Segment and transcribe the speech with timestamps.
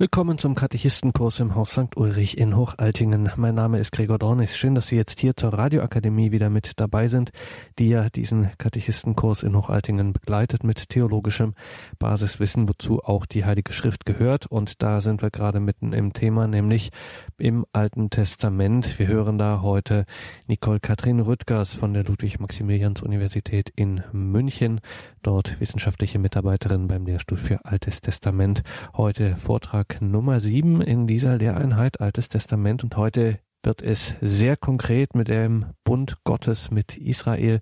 [0.00, 1.94] Willkommen zum Katechistenkurs im Haus St.
[1.94, 3.32] Ulrich in Hochaltingen.
[3.36, 4.56] Mein Name ist Gregor Dornis.
[4.56, 7.32] Schön, dass Sie jetzt hier zur Radioakademie wieder mit dabei sind,
[7.78, 11.52] die ja diesen Katechistenkurs in Hochaltingen begleitet mit theologischem
[11.98, 14.46] Basiswissen, wozu auch die Heilige Schrift gehört.
[14.46, 16.92] Und da sind wir gerade mitten im Thema, nämlich
[17.36, 18.98] im Alten Testament.
[18.98, 20.06] Wir hören da heute
[20.46, 24.80] Nicole Katrin Rüttgers von der Ludwig-Maximilians-Universität in München,
[25.22, 28.62] dort wissenschaftliche Mitarbeiterin beim Lehrstuhl für Altes Testament.
[28.96, 35.14] Heute Vortrag Nummer sieben in dieser Lehreinheit Altes Testament und heute wird es sehr konkret
[35.14, 37.60] mit dem Bund Gottes mit Israel.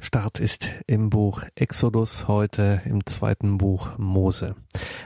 [0.00, 4.56] Start ist im Buch Exodus, heute im zweiten Buch Mose.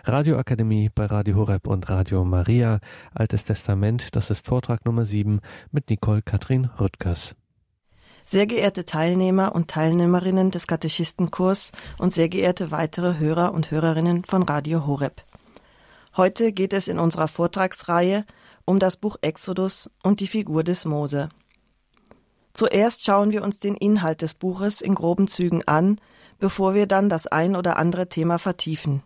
[0.05, 2.81] Radioakademie bei Radio Horeb und Radio Maria,
[3.15, 7.35] Altes Testament, das ist Vortrag Nummer sieben mit Nicole Katrin Rüttgers.
[8.25, 14.43] Sehr geehrte Teilnehmer und Teilnehmerinnen des Katechistenkurs und sehr geehrte weitere Hörer und Hörerinnen von
[14.43, 15.23] Radio Horeb.
[16.17, 18.27] Heute geht es in unserer Vortragsreihe
[18.65, 21.31] um das Buch Exodus und die Figur des Mose.
[22.53, 25.99] Zuerst schauen wir uns den Inhalt des Buches in groben Zügen an,
[26.39, 29.03] bevor wir dann das ein oder andere Thema vertiefen.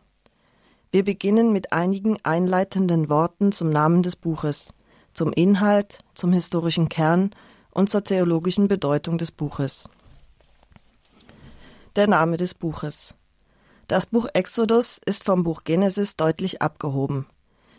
[0.91, 4.73] Wir beginnen mit einigen einleitenden Worten zum Namen des Buches,
[5.13, 7.31] zum Inhalt, zum historischen Kern
[7.71, 9.89] und zur theologischen Bedeutung des Buches.
[11.95, 13.15] Der Name des Buches.
[13.89, 17.27] Das Buch Exodus ist vom Buch Genesis deutlich abgehoben.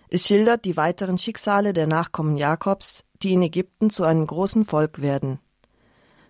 [0.08, 5.02] Es schildert die weiteren Schicksale der Nachkommen Jakobs, die in Ägypten zu einem großen Volk
[5.02, 5.40] werden.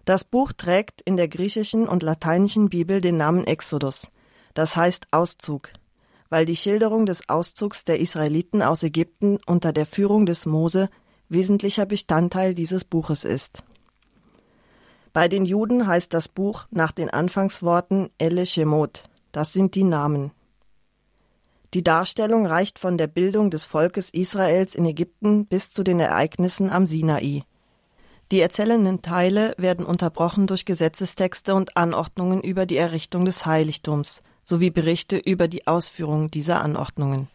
[0.03, 4.08] Das Buch trägt in der griechischen und lateinischen Bibel den Namen Exodus,
[4.55, 5.70] das heißt Auszug,
[6.30, 10.89] weil die Schilderung des Auszugs der Israeliten aus Ägypten unter der Führung des Mose
[11.30, 13.64] wesentlicher Bestandteil dieses Buches ist.
[15.14, 20.31] Bei den Juden heißt das Buch nach den Anfangsworten Elle Shemot, das sind die Namen.
[21.73, 26.70] Die Darstellung reicht von der Bildung des Volkes Israels in Ägypten bis zu den Ereignissen
[26.70, 27.44] am Sinai.
[28.31, 34.70] Die erzählenden Teile werden unterbrochen durch Gesetzestexte und Anordnungen über die Errichtung des Heiligtums sowie
[34.70, 37.27] Berichte über die Ausführung dieser Anordnungen.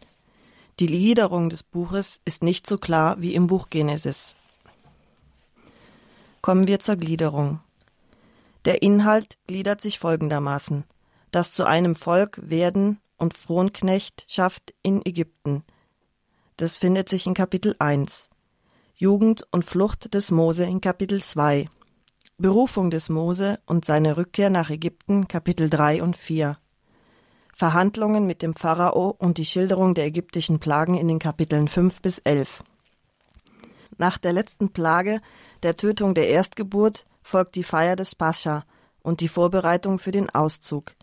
[0.79, 4.35] Die Gliederung des Buches ist nicht so klar wie im Buch Genesis.
[6.41, 7.59] Kommen wir zur Gliederung.
[8.65, 10.85] Der Inhalt gliedert sich folgendermaßen
[11.33, 15.63] das zu einem Volk werden und Fronknechtschaft in Ägypten.
[16.57, 18.29] Das findet sich in Kapitel 1.
[18.95, 21.67] Jugend und Flucht des Mose in Kapitel 2.
[22.37, 26.57] Berufung des Mose und seine Rückkehr nach Ägypten Kapitel 3 und 4.
[27.55, 32.19] Verhandlungen mit dem Pharao und die Schilderung der ägyptischen Plagen in den Kapiteln 5 bis
[32.19, 32.63] 11.
[33.97, 35.19] Nach der letzten Plage,
[35.63, 38.65] der Tötung der Erstgeburt, folgt die Feier des Pascha
[39.01, 40.93] und die Vorbereitung für den Auszug.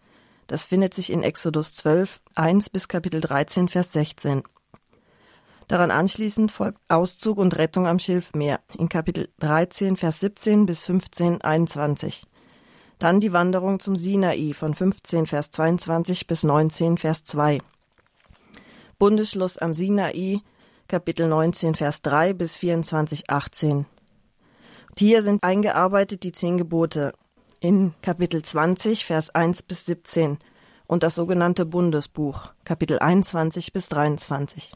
[0.51, 4.43] Das findet sich in Exodus 12, 1 bis Kapitel 13, Vers 16.
[5.69, 11.41] Daran anschließend folgt Auszug und Rettung am Schilfmeer in Kapitel 13, Vers 17 bis 15,
[11.41, 12.27] 21.
[12.99, 17.61] Dann die Wanderung zum Sinai von 15, Vers 22 bis 19, Vers 2.
[18.99, 20.41] Bundesschluss am Sinai,
[20.89, 23.77] Kapitel 19, Vers 3 bis 24, 18.
[23.77, 23.87] Und
[24.99, 27.13] hier sind eingearbeitet die zehn Gebote
[27.61, 30.39] in Kapitel 20, Vers 1 bis 17
[30.87, 34.73] und das sogenannte Bundesbuch, Kapitel 21 bis 23.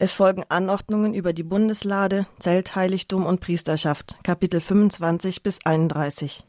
[0.00, 6.44] Es folgen Anordnungen über die Bundeslade, Zeltheiligtum und Priesterschaft, Kapitel 25 bis 31.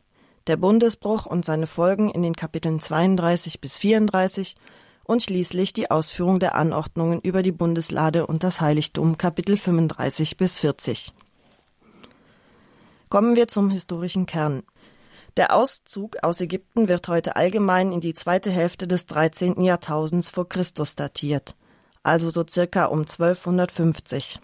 [0.48, 4.56] Der Bundesbruch und seine Folgen in den Kapiteln 32 bis 34
[5.04, 10.58] und schließlich die Ausführung der Anordnungen über die Bundeslade und das Heiligtum, Kapitel 35 bis
[10.58, 11.14] 40.
[13.10, 14.62] Kommen wir zum historischen Kern.
[15.40, 19.62] Der Auszug aus Ägypten wird heute allgemein in die zweite Hälfte des 13.
[19.62, 21.56] Jahrtausends vor Christus datiert,
[22.04, 24.42] also so circa um 1250.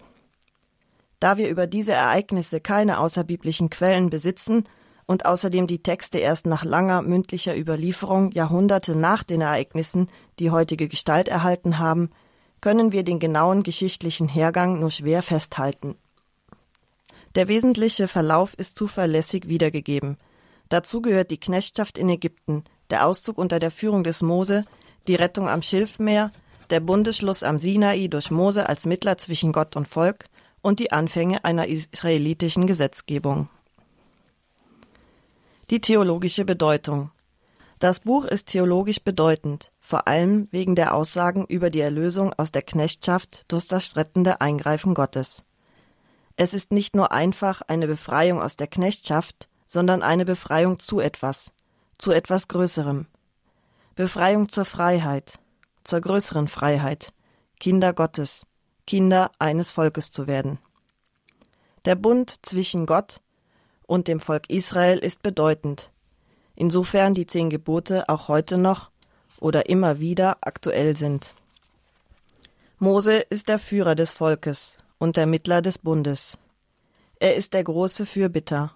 [1.20, 4.64] Da wir über diese Ereignisse keine außerbiblischen Quellen besitzen
[5.04, 10.08] und außerdem die Texte erst nach langer mündlicher Überlieferung Jahrhunderte nach den Ereignissen
[10.38, 12.08] die heutige Gestalt erhalten haben,
[12.62, 15.96] können wir den genauen geschichtlichen Hergang nur schwer festhalten.
[17.34, 20.16] Der wesentliche Verlauf ist zuverlässig wiedergegeben.
[20.68, 24.64] Dazu gehört die Knechtschaft in Ägypten, der Auszug unter der Führung des Mose,
[25.06, 26.32] die Rettung am Schilfmeer,
[26.70, 30.26] der Bundesschluss am Sinai durch Mose als Mittler zwischen Gott und Volk
[30.62, 33.48] und die Anfänge einer israelitischen Gesetzgebung.
[35.70, 37.10] Die theologische Bedeutung
[37.78, 42.62] Das Buch ist theologisch bedeutend, vor allem wegen der Aussagen über die Erlösung aus der
[42.62, 45.44] Knechtschaft durch das rettende Eingreifen Gottes.
[46.36, 51.52] Es ist nicht nur einfach eine Befreiung aus der Knechtschaft, sondern eine Befreiung zu etwas,
[51.98, 53.06] zu etwas Größerem.
[53.94, 55.38] Befreiung zur Freiheit,
[55.84, 57.12] zur größeren Freiheit,
[57.58, 58.46] Kinder Gottes,
[58.86, 60.58] Kinder eines Volkes zu werden.
[61.84, 63.20] Der Bund zwischen Gott
[63.86, 65.90] und dem Volk Israel ist bedeutend,
[66.54, 68.90] insofern die zehn Gebote auch heute noch
[69.38, 71.34] oder immer wieder aktuell sind.
[72.78, 76.36] Mose ist der Führer des Volkes und der Mittler des Bundes.
[77.18, 78.72] Er ist der große Fürbitter.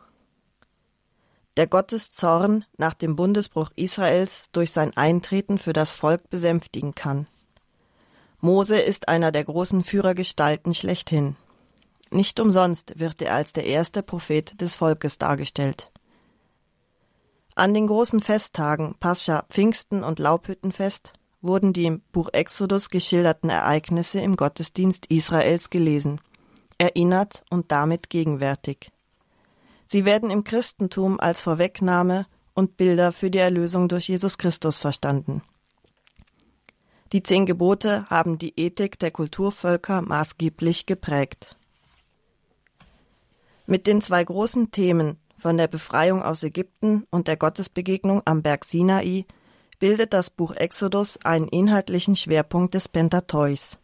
[1.56, 7.26] Der Gottes Zorn nach dem Bundesbruch Israels durch sein Eintreten für das Volk besänftigen kann.
[8.40, 11.36] Mose ist einer der großen Führergestalten schlechthin.
[12.10, 15.90] Nicht umsonst wird er als der erste Prophet des Volkes dargestellt.
[17.54, 21.12] An den großen Festtagen Pascha, Pfingsten und Laubhüttenfest
[21.42, 26.20] wurden die im Buch Exodus geschilderten Ereignisse im Gottesdienst Israels gelesen,
[26.78, 28.90] erinnert und damit gegenwärtig.
[29.92, 35.42] Sie werden im Christentum als Vorwegnahme und Bilder für die Erlösung durch Jesus Christus verstanden.
[37.12, 41.56] Die zehn Gebote haben die Ethik der Kulturvölker maßgeblich geprägt.
[43.66, 48.66] Mit den zwei großen Themen von der Befreiung aus Ägypten und der Gottesbegegnung am Berg
[48.66, 49.26] Sinai
[49.80, 53.76] bildet das Buch Exodus einen inhaltlichen Schwerpunkt des Pentateuchs.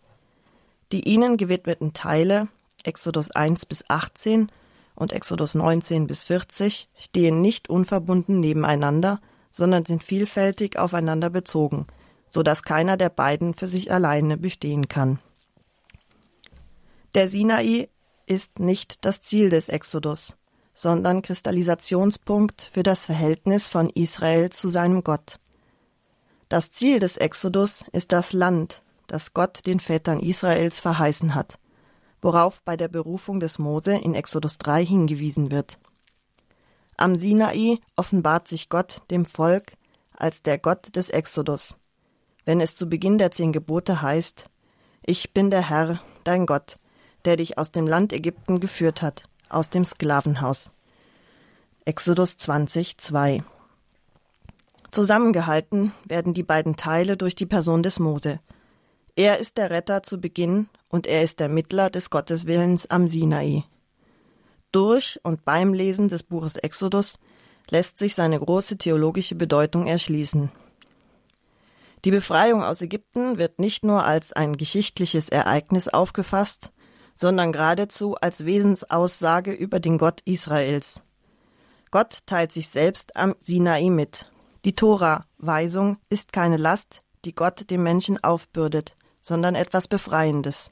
[0.92, 2.46] Die ihnen gewidmeten Teile,
[2.84, 4.52] Exodus 1 bis 18
[4.96, 9.20] und Exodus 19 bis 40, stehen nicht unverbunden nebeneinander,
[9.52, 11.86] sondern sind vielfältig aufeinander bezogen–
[12.28, 15.18] so dass keiner der beiden für sich alleine bestehen kann.
[17.14, 17.88] Der Sinai
[18.26, 20.34] ist nicht das Ziel des Exodus,
[20.74, 25.38] sondern Kristallisationspunkt für das Verhältnis von Israel zu seinem Gott.
[26.48, 31.58] Das Ziel des Exodus ist das Land, das Gott den Vätern Israels verheißen hat,
[32.20, 35.78] worauf bei der Berufung des Mose in Exodus 3 hingewiesen wird.
[36.96, 39.72] Am Sinai offenbart sich Gott dem Volk
[40.16, 41.76] als der Gott des Exodus,
[42.44, 44.44] wenn es zu Beginn der zehn Gebote heißt,
[45.02, 46.78] Ich bin der Herr, dein Gott,
[47.24, 50.72] der dich aus dem Land Ägypten geführt hat, aus dem Sklavenhaus.
[51.84, 53.44] Exodus 20, 2.
[54.90, 58.40] Zusammengehalten werden die beiden Teile durch die Person des Mose.
[59.18, 63.64] Er ist der Retter zu Beginn und er ist der Mittler des Gotteswillens am Sinai.
[64.72, 67.18] Durch und beim Lesen des Buches Exodus
[67.70, 70.50] lässt sich seine große theologische Bedeutung erschließen.
[72.04, 76.70] Die Befreiung aus Ägypten wird nicht nur als ein geschichtliches Ereignis aufgefasst,
[77.14, 81.00] sondern geradezu als Wesensaussage über den Gott Israels.
[81.90, 84.30] Gott teilt sich selbst am Sinai mit.
[84.66, 88.95] Die Tora, Weisung, ist keine Last, die Gott dem Menschen aufbürdet,
[89.26, 90.70] sondern etwas Befreiendes.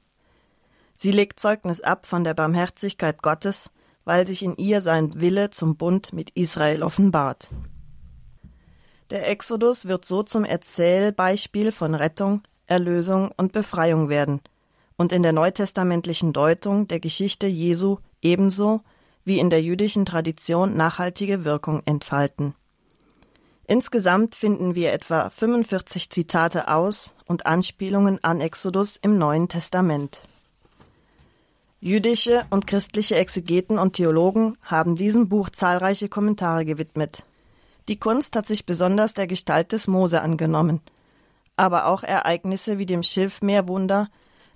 [0.93, 3.73] Sie legt Zeugnis ab von der Barmherzigkeit Gottes,
[4.05, 7.51] weil sich in ihr sein Wille zum Bund mit Israel offenbart.
[9.11, 14.41] Der Exodus wird so zum Erzählbeispiel von Rettung, Erlösung und Befreiung werden
[14.97, 18.83] und in der neutestamentlichen Deutung der Geschichte Jesu ebenso
[19.25, 22.55] wie in der jüdischen Tradition nachhaltige Wirkung entfalten.
[23.67, 30.21] Insgesamt finden wir etwa 45 Zitate aus und Anspielungen an Exodus im Neuen Testament.
[31.81, 37.25] Jüdische und christliche Exegeten und Theologen haben diesem Buch zahlreiche Kommentare gewidmet.
[37.89, 40.81] Die Kunst hat sich besonders der Gestalt des Mose angenommen,
[41.57, 44.09] aber auch Ereignisse wie dem Schilfmeerwunder,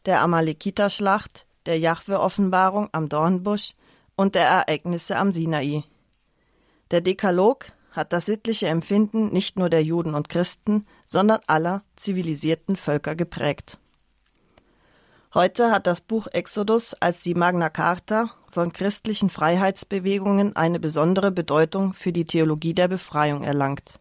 [0.06, 3.74] der Amalekiterschlacht, der Jahwe-Offenbarung am Dornbusch
[4.16, 5.84] und der Ereignisse am Sinai.
[6.90, 7.66] Der Dekalog
[7.98, 13.78] hat das sittliche Empfinden nicht nur der Juden und Christen, sondern aller zivilisierten Völker geprägt.
[15.34, 21.92] Heute hat das Buch Exodus als die Magna Carta von christlichen Freiheitsbewegungen eine besondere Bedeutung
[21.92, 24.00] für die Theologie der Befreiung erlangt.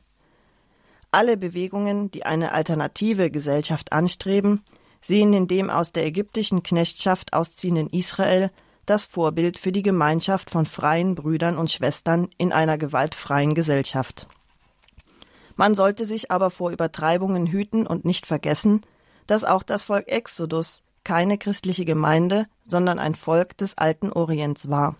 [1.11, 4.63] Alle Bewegungen, die eine alternative Gesellschaft anstreben,
[5.01, 8.51] sehen in dem aus der ägyptischen Knechtschaft ausziehenden Israel
[8.87, 14.27] das Vorbild für die Gemeinschaft von freien Brüdern und Schwestern in einer gewaltfreien Gesellschaft.
[15.55, 18.81] Man sollte sich aber vor Übertreibungen hüten und nicht vergessen,
[19.27, 24.95] dass auch das Volk Exodus keine christliche Gemeinde, sondern ein Volk des alten Orients war.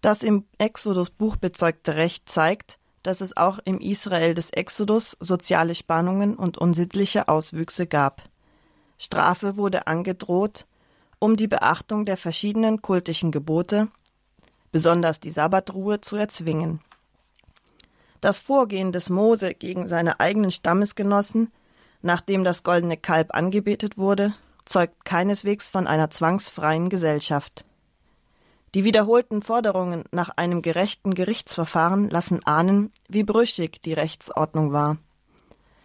[0.00, 6.36] Das im Exodus-Buch bezeugte Recht zeigt, dass es auch im Israel des Exodus soziale Spannungen
[6.36, 8.22] und unsittliche Auswüchse gab.
[8.98, 10.66] Strafe wurde angedroht,
[11.20, 13.86] um die Beachtung der verschiedenen kultischen Gebote,
[14.72, 16.80] besonders die Sabbatruhe, zu erzwingen.
[18.20, 21.52] Das Vorgehen des Mose gegen seine eigenen Stammesgenossen
[22.02, 24.34] nachdem das goldene Kalb angebetet wurde,
[24.64, 27.64] zeugt keineswegs von einer zwangsfreien Gesellschaft.
[28.74, 34.96] Die wiederholten Forderungen nach einem gerechten Gerichtsverfahren lassen ahnen, wie brüchig die Rechtsordnung war.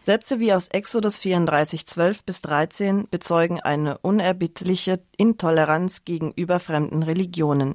[0.06, 7.74] Sätze wie aus Exodus 34, 12 bis 13 bezeugen eine unerbittliche Intoleranz gegenüber fremden Religionen.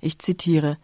[0.00, 0.78] Ich zitiere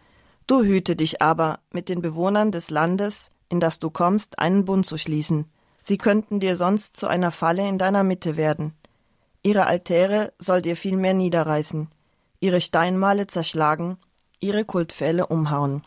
[0.47, 4.85] Du hüte dich aber, mit den Bewohnern des Landes, in das du kommst, einen Bund
[4.85, 5.51] zu schließen.
[5.81, 8.73] Sie könnten dir sonst zu einer Falle in deiner Mitte werden.
[9.43, 11.89] Ihre Altäre soll dir vielmehr niederreißen,
[12.39, 13.97] ihre Steinmale zerschlagen,
[14.39, 15.83] ihre Kultpfähle umhauen.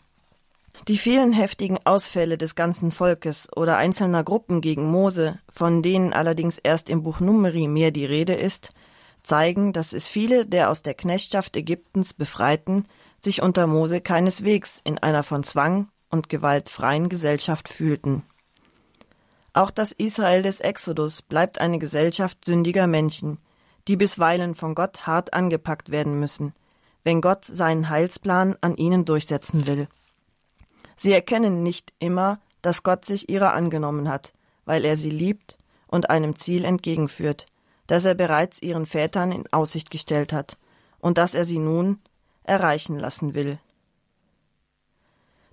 [0.87, 6.57] Die vielen heftigen Ausfälle des ganzen Volkes oder einzelner Gruppen gegen Mose, von denen allerdings
[6.57, 8.69] erst im Buch Numeri mehr die Rede ist,
[9.23, 12.85] zeigen, dass es viele der aus der Knechtschaft Ägyptens Befreiten
[13.19, 18.23] sich unter Mose keineswegs in einer von Zwang und Gewalt freien Gesellschaft fühlten.
[19.53, 23.37] Auch das Israel des Exodus bleibt eine Gesellschaft sündiger Menschen,
[23.87, 26.53] die bisweilen von Gott hart angepackt werden müssen,
[27.03, 29.87] wenn Gott seinen Heilsplan an ihnen durchsetzen will.
[30.97, 34.33] Sie erkennen nicht immer, dass Gott sich ihrer angenommen hat,
[34.65, 35.57] weil er sie liebt
[35.87, 37.47] und einem Ziel entgegenführt,
[37.87, 40.57] das er bereits ihren Vätern in Aussicht gestellt hat
[40.99, 41.99] und das er sie nun
[42.43, 43.59] erreichen lassen will.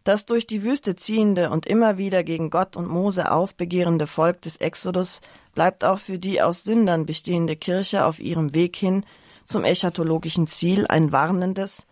[0.05, 4.57] Das durch die Wüste ziehende und immer wieder gegen Gott und Mose aufbegehrende Volk des
[4.57, 5.21] Exodus
[5.55, 9.05] bleibt auch für die aus Sündern bestehende Kirche auf ihrem Weg hin
[9.45, 11.87] zum eschatologischen Ziel ein warnendes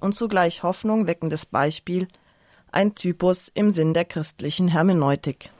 [0.00, 2.08] und zugleich Hoffnung weckendes Beispiel,
[2.72, 5.50] ein Typus im Sinn der christlichen Hermeneutik.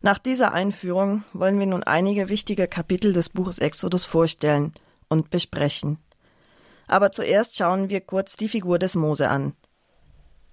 [0.00, 4.72] Nach dieser Einführung wollen wir nun einige wichtige Kapitel des Buches Exodus vorstellen
[5.08, 5.98] und besprechen.
[6.86, 9.54] Aber zuerst schauen wir kurz die Figur des Mose an.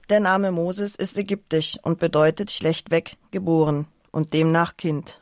[0.09, 5.21] Der Name Moses ist ägyptisch und bedeutet schlechtweg geboren und demnach Kind.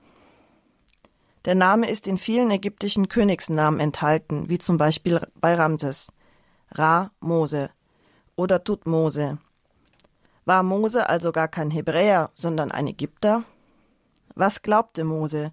[1.45, 6.11] Der Name ist in vielen ägyptischen Königsnamen enthalten, wie zum Beispiel bei Ramses.
[6.71, 7.71] Ra Mose
[8.35, 9.39] oder Tutmose.
[10.49, 13.43] War Mose also gar kein Hebräer, sondern ein Ägypter?
[14.33, 15.51] Was glaubte Mose?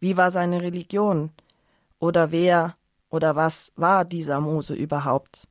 [0.00, 1.32] Wie war seine Religion?
[1.98, 2.74] Oder wer
[3.10, 5.46] oder was war dieser Mose überhaupt?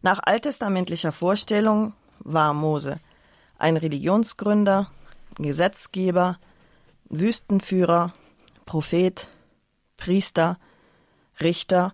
[0.00, 2.98] Nach alttestamentlicher Vorstellung war Mose
[3.58, 4.90] ein Religionsgründer,
[5.34, 6.38] Gesetzgeber,
[7.10, 8.14] Wüstenführer,
[8.64, 9.28] Prophet,
[9.98, 10.56] Priester,
[11.38, 11.92] Richter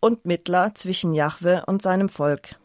[0.00, 2.56] und Mittler zwischen Jahwe und seinem Volk.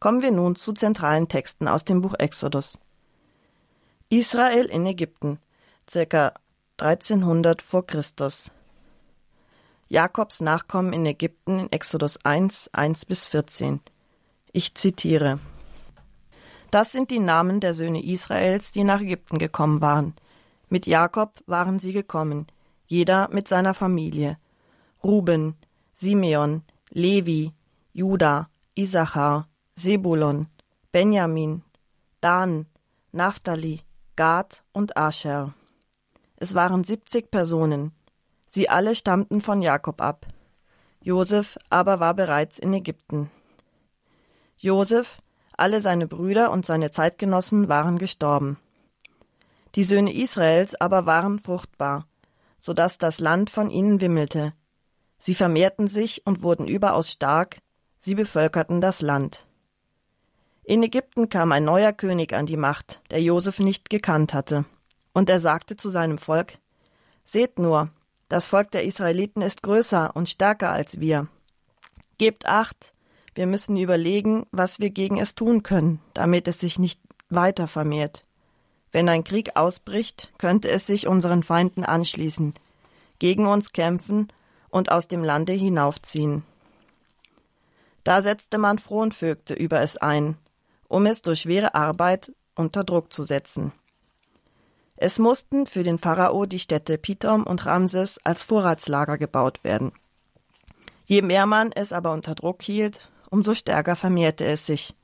[0.00, 2.78] Kommen wir nun zu zentralen Texten aus dem Buch Exodus.
[4.10, 5.38] Israel in Ägypten,
[5.90, 6.34] circa
[6.78, 8.52] 1300 vor Christus.
[9.88, 13.80] Jakobs Nachkommen in Ägypten in Exodus 1, 1 bis 14.
[14.52, 15.40] Ich zitiere.
[16.70, 20.14] Das sind die Namen der Söhne Israels, die nach Ägypten gekommen waren.
[20.68, 22.46] Mit Jakob waren sie gekommen,
[22.86, 24.38] jeder mit seiner Familie.
[25.02, 25.56] Ruben,
[25.94, 27.52] Simeon, Levi,
[27.92, 29.47] Juda, Isachar,
[29.78, 30.48] Sebulon,
[30.90, 31.62] Benjamin,
[32.20, 32.66] Dan,
[33.12, 33.82] Naphtali,
[34.16, 35.54] Gad und Ascher.
[36.34, 37.92] Es waren siebzig Personen,
[38.48, 40.26] Sie alle stammten von Jakob ab.
[41.00, 43.30] Josef aber war bereits in Ägypten.
[44.56, 45.22] Josef,
[45.56, 48.58] alle seine Brüder und seine Zeitgenossen waren gestorben.
[49.76, 52.08] Die Söhne Israels aber waren fruchtbar,
[52.58, 54.54] so dass das Land von ihnen wimmelte.
[55.20, 57.58] Sie vermehrten sich und wurden überaus stark,
[58.00, 59.47] sie bevölkerten das Land.
[60.68, 64.66] In Ägypten kam ein neuer König an die Macht, der Josef nicht gekannt hatte,
[65.14, 66.58] und er sagte zu seinem Volk
[67.24, 67.88] Seht nur,
[68.28, 71.26] das Volk der Israeliten ist größer und stärker als wir.
[72.18, 72.92] Gebt acht,
[73.34, 78.26] wir müssen überlegen, was wir gegen es tun können, damit es sich nicht weiter vermehrt.
[78.92, 82.52] Wenn ein Krieg ausbricht, könnte es sich unseren Feinden anschließen,
[83.18, 84.28] gegen uns kämpfen
[84.68, 86.42] und aus dem Lande hinaufziehen.
[88.04, 90.36] Da setzte man Fronvögte über es ein,
[90.88, 93.72] um es durch schwere Arbeit unter Druck zu setzen.
[94.96, 99.92] Es mussten für den Pharao die Städte Pithom und Ramses als Vorratslager gebaut werden.
[101.04, 104.96] Je mehr man es aber unter Druck hielt, umso stärker vermehrte es sich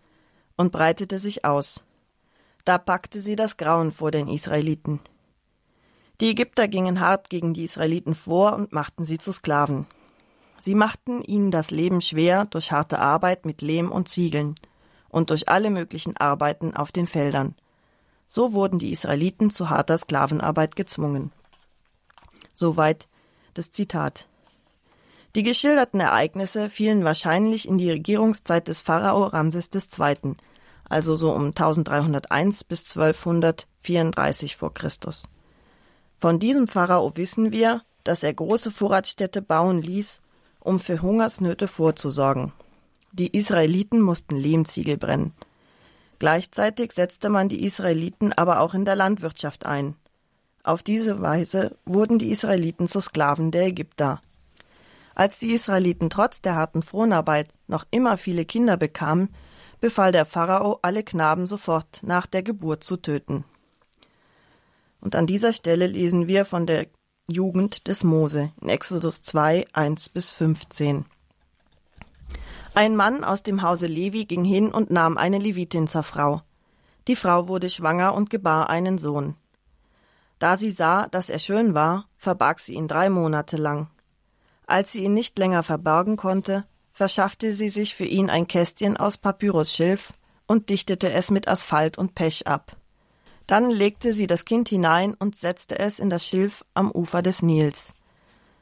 [0.57, 1.85] und breitete sich aus.
[2.65, 5.01] Da packte sie das Grauen vor den Israeliten.
[6.21, 9.87] Die Ägypter gingen hart gegen die Israeliten vor und machten sie zu Sklaven.
[10.61, 14.55] Sie machten ihnen das Leben schwer durch harte Arbeit mit Lehm und Ziegeln
[15.15, 17.55] und durch alle möglichen Arbeiten auf den Feldern.
[18.27, 21.31] So wurden die Israeliten zu harter Sklavenarbeit gezwungen.
[22.53, 23.07] Soweit
[23.55, 24.27] das Zitat.
[25.37, 30.35] Die geschilderten Ereignisse fielen wahrscheinlich in die Regierungszeit des Pharao Ramses II.,
[30.89, 35.29] also so um 1301 bis 1234 vor Christus.
[36.19, 40.23] Von diesem Pharao wissen wir, dass er große Vorratsstädte bauen ließ,
[40.59, 42.53] um für Hungersnöte vorzusorgen.
[43.17, 45.35] Die Israeliten mussten Lehmziegel brennen.
[46.19, 49.95] Gleichzeitig setzte man die Israeliten aber auch in der Landwirtschaft ein.
[50.65, 54.21] Auf diese Weise wurden die Israeliten zu Sklaven der Ägypter.
[55.15, 59.29] Als die Israeliten trotz der harten Fronarbeit noch immer viele Kinder bekamen,
[59.81, 63.45] befahl der Pharao, alle Knaben sofort nach der Geburt zu töten.
[65.01, 66.89] Und an dieser Stelle lesen wir von der
[67.29, 71.05] Jugend des Mose in Exodus 2, 1 bis 15.
[72.77, 76.43] Ein Mann aus dem Hause Levi ging hin und nahm eine Levitin zur Frau.
[77.07, 79.37] Die Frau wurde schwanger und gebar einen Sohn.
[80.41, 83.91] Da sie sah, dass er schön war, verbarg sie ihn drei Monate lang.
[84.67, 89.19] Als sie ihn nicht länger verbergen konnte, verschaffte sie sich für ihn ein Kästchen aus
[89.19, 90.13] Papyrusschilf
[90.49, 92.77] und dichtete es mit Asphalt und Pech ab.
[93.47, 97.41] Dann legte sie das Kind hinein und setzte es in das Schilf am Ufer des
[97.41, 97.94] Nils.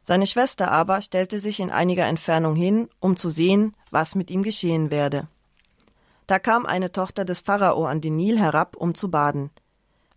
[0.04, 4.42] Seine Schwester aber stellte sich in einiger Entfernung hin, um zu sehen, was mit ihm
[4.42, 5.28] geschehen werde.
[6.26, 9.50] Da kam eine Tochter des Pharao an den Nil herab, um zu baden,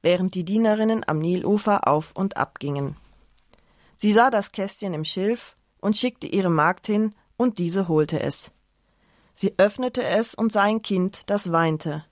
[0.01, 2.95] während die Dienerinnen am Nilufer auf und ab gingen.
[3.97, 8.51] Sie sah das Kästchen im Schilf und schickte ihre Magd hin, und diese holte es.
[9.33, 12.05] Sie öffnete es und sah ein Kind, das weinte.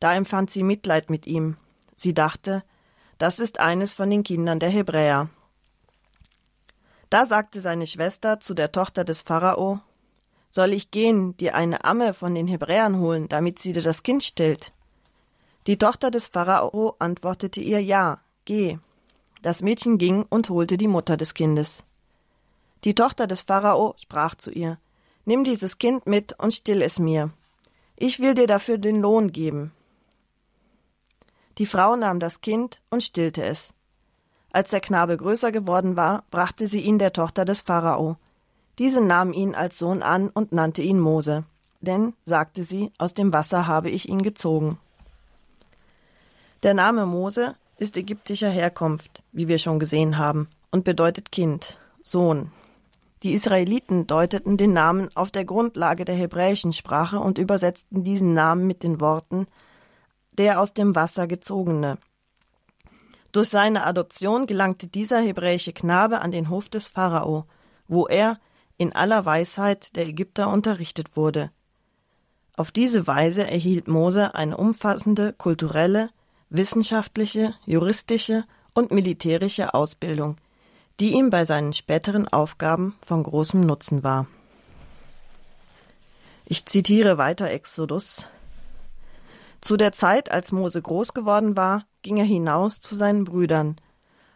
[0.00, 1.56] Da empfand sie Mitleid mit ihm,
[2.00, 2.62] Sie dachte,
[3.18, 5.28] das ist eines von den Kindern der Hebräer.
[7.10, 9.80] Da sagte seine Schwester zu der Tochter des Pharao,
[10.52, 14.22] soll ich gehen, dir eine Amme von den Hebräern holen, damit sie dir das Kind
[14.22, 14.72] stillt?
[15.66, 18.78] Die Tochter des Pharao antwortete ihr Ja, geh.
[19.42, 21.84] Das Mädchen ging und holte die Mutter des Kindes.
[22.84, 24.78] Die Tochter des Pharao sprach zu ihr
[25.24, 27.30] Nimm dieses Kind mit und still es mir.
[27.96, 29.72] Ich will dir dafür den Lohn geben.
[31.58, 33.74] Die Frau nahm das Kind und stillte es.
[34.52, 38.16] Als der Knabe größer geworden war, brachte sie ihn der Tochter des Pharao.
[38.78, 41.44] Diese nahm ihn als Sohn an und nannte ihn Mose.
[41.80, 44.78] Denn, sagte sie, aus dem Wasser habe ich ihn gezogen.
[46.62, 52.52] Der Name Mose ist ägyptischer Herkunft, wie wir schon gesehen haben, und bedeutet Kind, Sohn.
[53.22, 58.66] Die Israeliten deuteten den Namen auf der Grundlage der hebräischen Sprache und übersetzten diesen Namen
[58.66, 59.46] mit den Worten
[60.40, 61.98] der aus dem Wasser gezogene.
[63.32, 67.46] Durch seine Adoption gelangte dieser hebräische Knabe an den Hof des Pharao,
[67.86, 68.38] wo er
[68.76, 71.50] in aller Weisheit der Ägypter unterrichtet wurde.
[72.56, 76.10] Auf diese Weise erhielt Mose eine umfassende kulturelle,
[76.48, 80.36] wissenschaftliche, juristische und militärische Ausbildung,
[80.98, 84.26] die ihm bei seinen späteren Aufgaben von großem Nutzen war.
[86.44, 88.26] Ich zitiere weiter Exodus
[89.60, 93.76] zu der Zeit, als Mose groß geworden war, ging er hinaus zu seinen Brüdern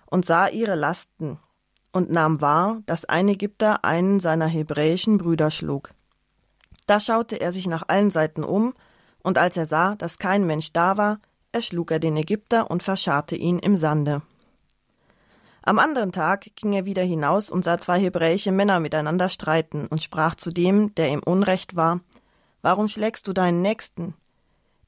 [0.06, 1.38] und sah ihre Lasten
[1.92, 5.90] und nahm wahr, dass ein Ägypter einen seiner hebräischen Brüder schlug.
[6.86, 8.74] Da schaute er sich nach allen Seiten um,
[9.22, 11.18] und als er sah, dass kein Mensch da war,
[11.52, 14.20] erschlug er den Ägypter und verscharrte ihn im Sande.
[15.62, 20.02] Am anderen Tag ging er wieder hinaus und sah zwei hebräische Männer miteinander streiten und
[20.02, 22.00] sprach zu dem, der im Unrecht war,
[22.64, 24.14] Warum schlägst du deinen Nächsten?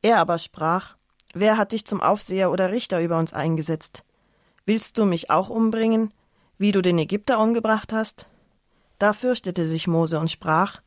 [0.03, 0.97] Er aber sprach,
[1.35, 4.05] Wer hat dich zum Aufseher oder Richter über uns eingesetzt?
[4.65, 6.13] Willst du mich auch umbringen,
[6.57, 8.27] wie du den Ägypter umgebracht hast?
[8.99, 10.81] Da fürchtete sich Mose und sprach,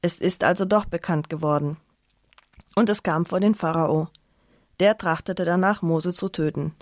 [0.00, 1.76] Es ist also doch bekannt geworden.
[2.74, 4.08] Und es kam vor den Pharao.
[4.80, 6.74] Der trachtete danach, Mose zu töten.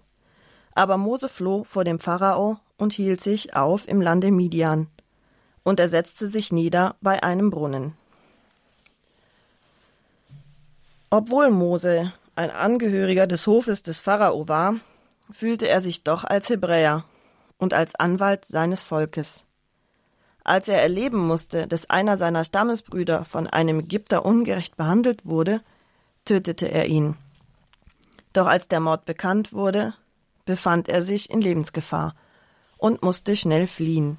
[0.75, 4.87] Aber Mose floh vor dem Pharao und hielt sich auf im Lande Midian.
[5.65, 7.95] Und er setzte sich nieder bei einem Brunnen.
[11.13, 14.77] Obwohl Mose ein Angehöriger des Hofes des Pharao war,
[15.29, 17.05] fühlte er sich doch als Hebräer
[17.59, 19.45] und als Anwalt seines Volkes.
[20.45, 25.63] Als er erleben musste, dass einer seiner Stammesbrüder von einem Ägypter ungerecht behandelt wurde,
[26.25, 27.17] tötete er ihn.
[28.33, 29.95] Doch als der Mord bekannt wurde,
[30.45, 32.15] befand er sich in Lebensgefahr
[32.79, 34.19] und musste schnell fliehen.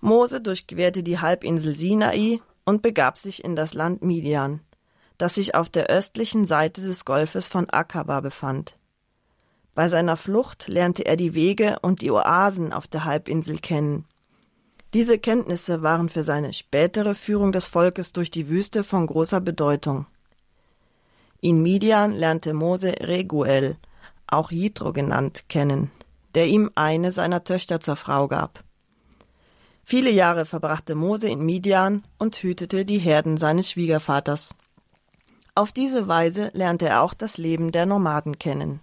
[0.00, 4.60] Mose durchquerte die Halbinsel Sinai und begab sich in das Land Midian
[5.24, 8.76] das sich auf der östlichen Seite des Golfes von Akaba befand.
[9.74, 14.04] Bei seiner Flucht lernte er die Wege und die Oasen auf der Halbinsel kennen.
[14.92, 20.04] Diese Kenntnisse waren für seine spätere Führung des Volkes durch die Wüste von großer Bedeutung.
[21.40, 23.78] In Midian lernte Mose Reguel,
[24.26, 25.90] auch Jitro genannt, kennen,
[26.34, 28.62] der ihm eine seiner Töchter zur Frau gab.
[29.84, 34.50] Viele Jahre verbrachte Mose in Midian und hütete die Herden seines Schwiegervaters.
[35.56, 38.80] Auf diese Weise lernte er auch das Leben der Nomaden kennen.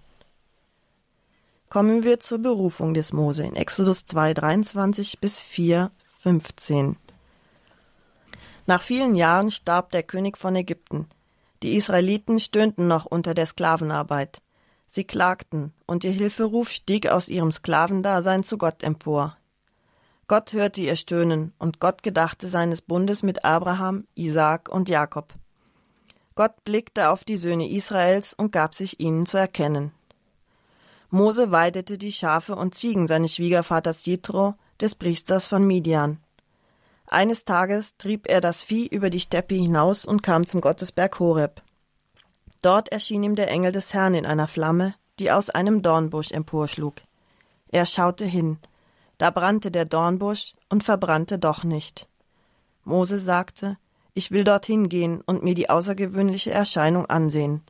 [1.69, 6.95] Kommen wir zur Berufung des Mose in Exodus 2, 23 bis 4, 15.
[8.67, 11.07] Nach vielen Jahren starb der König von Ägypten,
[11.62, 14.41] Die Israeliten stöhnten noch unter der Sklavenarbeit.
[14.88, 19.38] Sie klagten, und ihr Hilferuf stieg aus ihrem Sklavendasein zu Gott empor.
[20.27, 25.34] Gott hörte ihr Stöhnen, und Gott gedachte seines Bundes mit Abraham, Isaak und Jakob.
[26.41, 29.91] Gott blickte auf die Söhne Israels und gab sich ihnen zu erkennen.
[31.12, 36.17] Mose weidete die Schafe und Ziegen seines Schwiegervaters Jitro, des Priesters von Midian.
[37.06, 41.62] Eines Tages trieb er das Vieh über die Steppe hinaus und kam zum Gottesberg Horeb.
[42.63, 46.95] Dort erschien ihm der Engel des Herrn in einer Flamme, die aus einem Dornbusch emporschlug.
[47.67, 48.58] Er schaute hin.
[49.19, 52.10] Da brannte der Dornbusch und verbrannte doch nicht.
[52.84, 53.77] Mose sagte,
[54.13, 57.62] ich will dorthin gehen und mir die außergewöhnliche Erscheinung ansehen.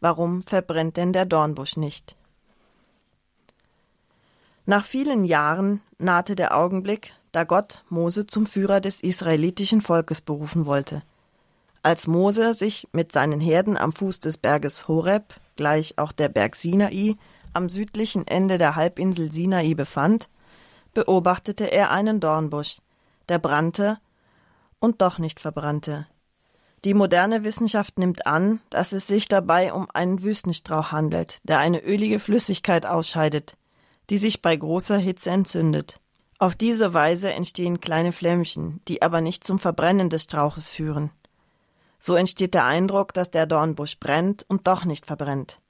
[0.00, 2.16] Warum verbrennt denn der Dornbusch nicht?
[4.66, 10.66] Nach vielen Jahren nahte der Augenblick, da Gott Mose zum Führer des israelitischen Volkes berufen
[10.66, 11.02] wollte.
[11.82, 16.56] Als Mose sich mit seinen Herden am Fuß des Berges Horeb, gleich auch der Berg
[16.56, 17.14] Sinai,
[17.52, 20.28] am südlichen Ende der Halbinsel Sinai befand,
[20.94, 22.78] beobachtete er einen Dornbusch,
[23.28, 23.98] der brannte
[24.80, 26.06] und doch nicht verbrannte.
[26.84, 31.82] Die moderne Wissenschaft nimmt an, dass es sich dabei um einen Wüstenstrauch handelt, der eine
[31.82, 33.56] ölige Flüssigkeit ausscheidet,
[34.08, 36.00] die sich bei großer Hitze entzündet.
[36.38, 41.10] Auf diese Weise entstehen kleine Flämmchen, die aber nicht zum Verbrennen des Strauches führen.
[41.98, 45.60] So entsteht der Eindruck, dass der Dornbusch brennt und doch nicht verbrennt.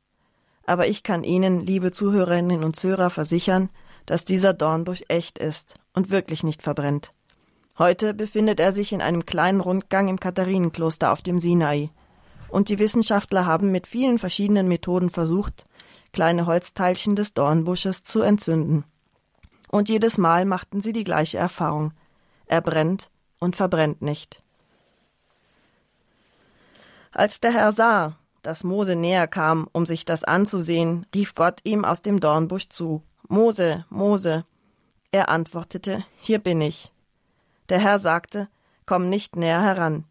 [0.67, 3.71] Aber ich kann Ihnen, liebe Zuhörerinnen und Zuhörer, versichern,
[4.05, 7.13] dass dieser Dornbusch echt ist und wirklich nicht verbrennt.
[7.79, 11.91] Heute befindet er sich in einem kleinen Rundgang im Katharinenkloster auf dem Sinai.
[12.49, 15.67] Und die Wissenschaftler haben mit vielen verschiedenen Methoden versucht,
[16.13, 18.85] kleine Holzteilchen des Dornbusches zu entzünden.
[19.69, 21.93] Und jedes Mal machten sie die gleiche Erfahrung.
[22.47, 23.11] Er brennt
[23.41, 24.43] und verbrennt nicht.
[27.13, 31.85] Als der Herr sah, dass Mose näher kam, um sich das anzusehen, rief Gott ihm
[31.85, 33.03] aus dem Dornbusch zu.
[33.29, 34.45] Mose, Mose.
[35.11, 36.93] Er antwortete, Hier bin ich.
[37.69, 38.49] Der Herr sagte,
[38.87, 40.05] Komm nicht näher heran.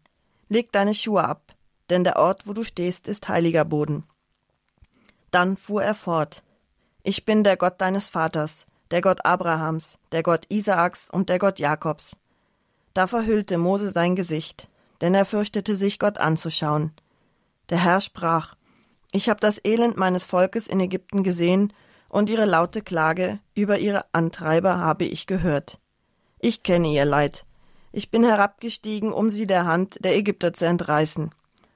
[0.48, 1.54] Leg deine Schuhe ab,
[1.88, 4.04] denn der Ort, wo du stehst, ist heiliger Boden.
[5.30, 6.42] Dann fuhr er fort.
[7.02, 11.58] Ich bin der Gott deines Vaters, der Gott Abrahams, der Gott Isaaks und der Gott
[11.58, 12.16] Jakobs.
[12.94, 14.68] Da verhüllte Mose sein Gesicht,
[15.00, 16.92] denn er fürchtete sich, Gott anzuschauen.
[17.70, 18.54] Der Herr sprach,
[19.12, 21.72] Ich habe das Elend meines Volkes in Ägypten gesehen,
[22.08, 25.78] und ihre laute Klage über ihre Antreiber habe ich gehört.
[26.38, 27.46] Ich kenne ihr Leid.
[27.92, 31.30] Ich bin herabgestiegen, um sie der Hand der Ägypter zu entreißen,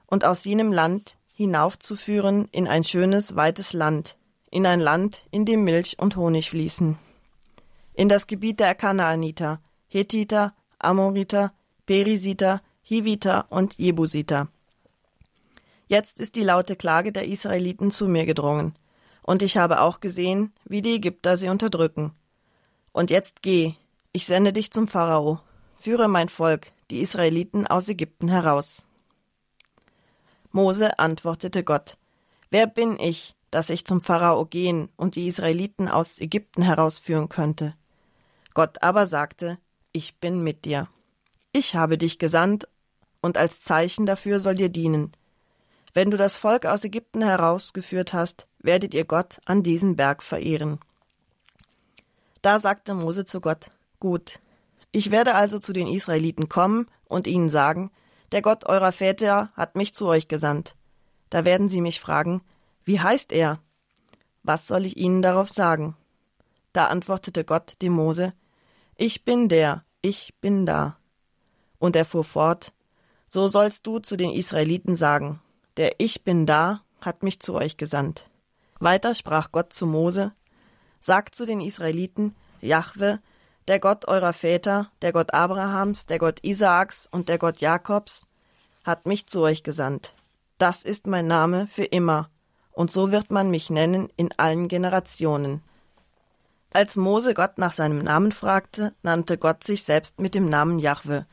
[0.05, 4.17] und aus jenem Land hinaufzuführen in ein schönes, weites Land,
[4.51, 6.99] in ein Land, in dem Milch und Honig fließen.
[7.95, 11.53] In das Gebiet der Kanaaniter, Hethiter, Amoriter,
[11.87, 14.47] Perisiter, Hiviter und Jebusiter.
[15.87, 18.75] Jetzt ist die laute Klage der Israeliten zu mir gedrungen,
[19.23, 22.11] und ich habe auch gesehen, wie die Ägypter sie unterdrücken.
[22.91, 23.75] Und jetzt geh,
[24.13, 25.39] ich sende dich zum Pharao,
[25.79, 28.85] führe mein Volk, die Israeliten aus Ägypten heraus.
[30.51, 31.97] Mose antwortete Gott,
[32.49, 37.75] Wer bin ich, dass ich zum Pharao gehen und die Israeliten aus Ägypten herausführen könnte?
[38.53, 39.57] Gott aber sagte,
[39.93, 40.89] Ich bin mit dir.
[41.53, 42.67] Ich habe dich gesandt,
[43.21, 45.13] und als Zeichen dafür soll dir dienen.
[45.93, 50.79] Wenn du das Volk aus Ägypten herausgeführt hast, werdet ihr Gott an diesem Berg verehren.
[52.41, 53.69] Da sagte Mose zu Gott,
[54.01, 54.39] Gut,
[54.91, 57.91] ich werde also zu den Israeliten kommen und ihnen sagen,
[58.31, 60.75] der Gott eurer Väter hat mich zu euch gesandt.
[61.29, 62.41] Da werden sie mich fragen,
[62.83, 63.59] wie heißt er?
[64.41, 65.95] Was soll ich ihnen darauf sagen?
[66.73, 68.33] Da antwortete Gott dem Mose,
[68.97, 70.97] Ich bin der, ich bin da.
[71.77, 72.73] Und er fuhr fort,
[73.27, 75.41] So sollst du zu den Israeliten sagen,
[75.77, 78.31] der Ich bin da hat mich zu euch gesandt.
[78.79, 80.33] Weiter sprach Gott zu Mose,
[80.99, 83.19] Sagt zu den Israeliten, Jahwe,
[83.67, 88.25] der Gott eurer Väter, der Gott Abrahams, der Gott Isaaks und der Gott Jakobs,
[88.83, 90.15] hat mich zu euch gesandt.
[90.57, 92.29] Das ist mein Name für immer,
[92.71, 95.61] und so wird man mich nennen in allen Generationen.
[96.73, 101.25] Als Mose Gott nach seinem Namen fragte, nannte Gott sich selbst mit dem Namen Jahwe.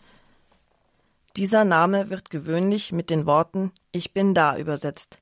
[1.37, 5.19] Dieser Name wird gewöhnlich mit den Worten Ich bin da übersetzt.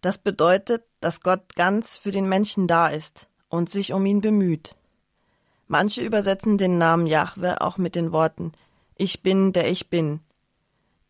[0.00, 4.76] Das bedeutet, dass Gott ganz für den Menschen da ist und sich um ihn bemüht.
[5.68, 8.52] Manche übersetzen den Namen Jahwe auch mit den Worten
[8.96, 10.20] Ich bin, der ich bin.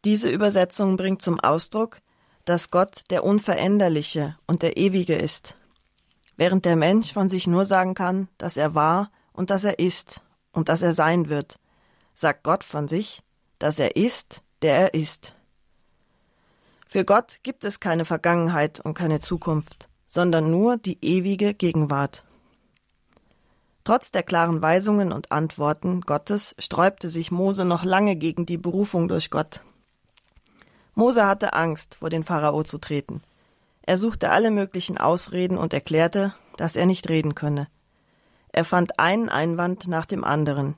[0.05, 1.99] Diese Übersetzung bringt zum Ausdruck,
[2.44, 5.57] dass Gott der Unveränderliche und der Ewige ist,
[6.37, 10.23] während der Mensch von sich nur sagen kann, dass er war und dass er ist
[10.53, 11.61] und dass er sein wird,
[12.14, 13.23] sagt Gott von sich,
[13.59, 15.37] dass er ist, der er ist.
[16.88, 22.25] Für Gott gibt es keine Vergangenheit und keine Zukunft, sondern nur die ewige Gegenwart.
[23.88, 29.09] Trotz der klaren Weisungen und Antworten Gottes sträubte sich Mose noch lange gegen die Berufung
[29.09, 29.62] durch Gott.
[30.94, 33.22] Mose hatte Angst, vor den Pharao zu treten.
[33.81, 37.66] Er suchte alle möglichen Ausreden und erklärte, dass er nicht reden könne.
[38.53, 40.77] Er fand einen Einwand nach dem anderen.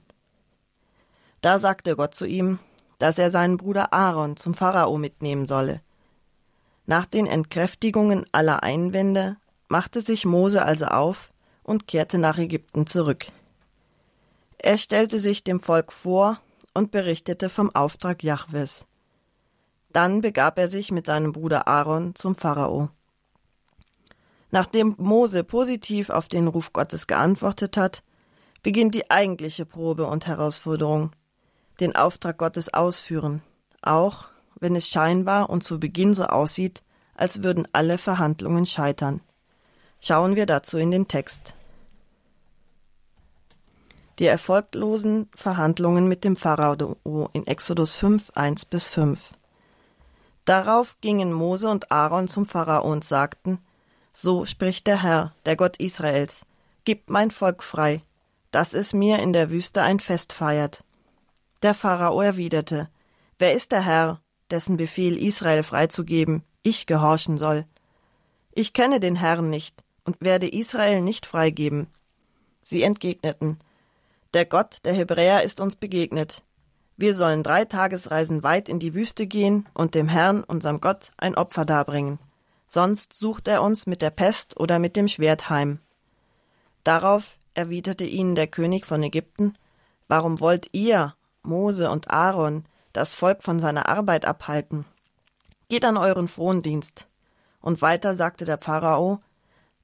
[1.41, 2.61] Da sagte Gott zu ihm,
[3.01, 5.81] dass er seinen Bruder Aaron zum Pharao mitnehmen solle.
[6.87, 13.27] Nach den Entkräftigungen aller Einwände machte sich Mose also auf und kehrte nach Ägypten zurück.
[14.59, 16.39] Er stellte sich dem Volk vor
[16.75, 18.87] und berichtete vom Auftrag Jahwes.
[19.93, 22.91] Dann begab er sich mit seinem Bruder Aaron zum Pharao.
[24.51, 28.03] Nachdem Mose positiv auf den Ruf Gottes geantwortet hat,
[28.63, 31.13] beginnt die eigentliche Probe und Herausforderung,
[31.81, 33.43] den Auftrag Gottes ausführen,
[33.81, 36.83] auch wenn es scheinbar und zu Beginn so aussieht,
[37.15, 39.21] als würden alle Verhandlungen scheitern.
[40.03, 41.55] Schauen wir dazu in den Text.
[44.19, 46.97] Die erfolglosen Verhandlungen mit dem Pharao
[47.35, 49.33] in Exodus 5, 1 bis 5.
[50.47, 53.59] Darauf gingen Mose und Aaron zum Pharao und sagten,
[54.11, 56.47] so spricht der Herr, der Gott Israels,
[56.85, 58.03] gib mein Volk frei,
[58.53, 60.83] dass es mir in der Wüste ein Fest feiert.
[61.63, 62.89] Der Pharao erwiderte,
[63.39, 67.67] Wer ist der Herr, dessen Befehl Israel freizugeben, ich gehorchen soll?
[68.53, 71.89] Ich kenne den Herrn nicht und werde Israel nicht freigeben.
[72.63, 73.59] Sie entgegneten,
[74.35, 76.45] Der Gott der Hebräer ist uns begegnet.
[76.97, 81.35] Wir sollen drei Tagesreisen weit in die Wüste gehen und dem Herrn, unserem Gott, ein
[81.35, 82.19] Opfer darbringen
[82.71, 85.81] sonst sucht er uns mit der Pest oder mit dem Schwert heim.
[86.85, 89.55] Darauf erwiderte ihnen der König von Ägypten,
[90.07, 94.85] Warum wollt ihr, Mose und Aaron, das Volk von seiner Arbeit abhalten?
[95.69, 97.09] Geht an euren Frondienst.
[97.61, 99.21] Und weiter sagte der Pharao,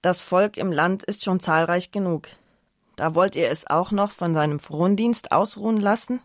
[0.03, 2.29] Das Volk im Land ist schon zahlreich genug.
[2.97, 6.21] Da wollt ihr es auch noch von seinem Frondienst ausruhen lassen?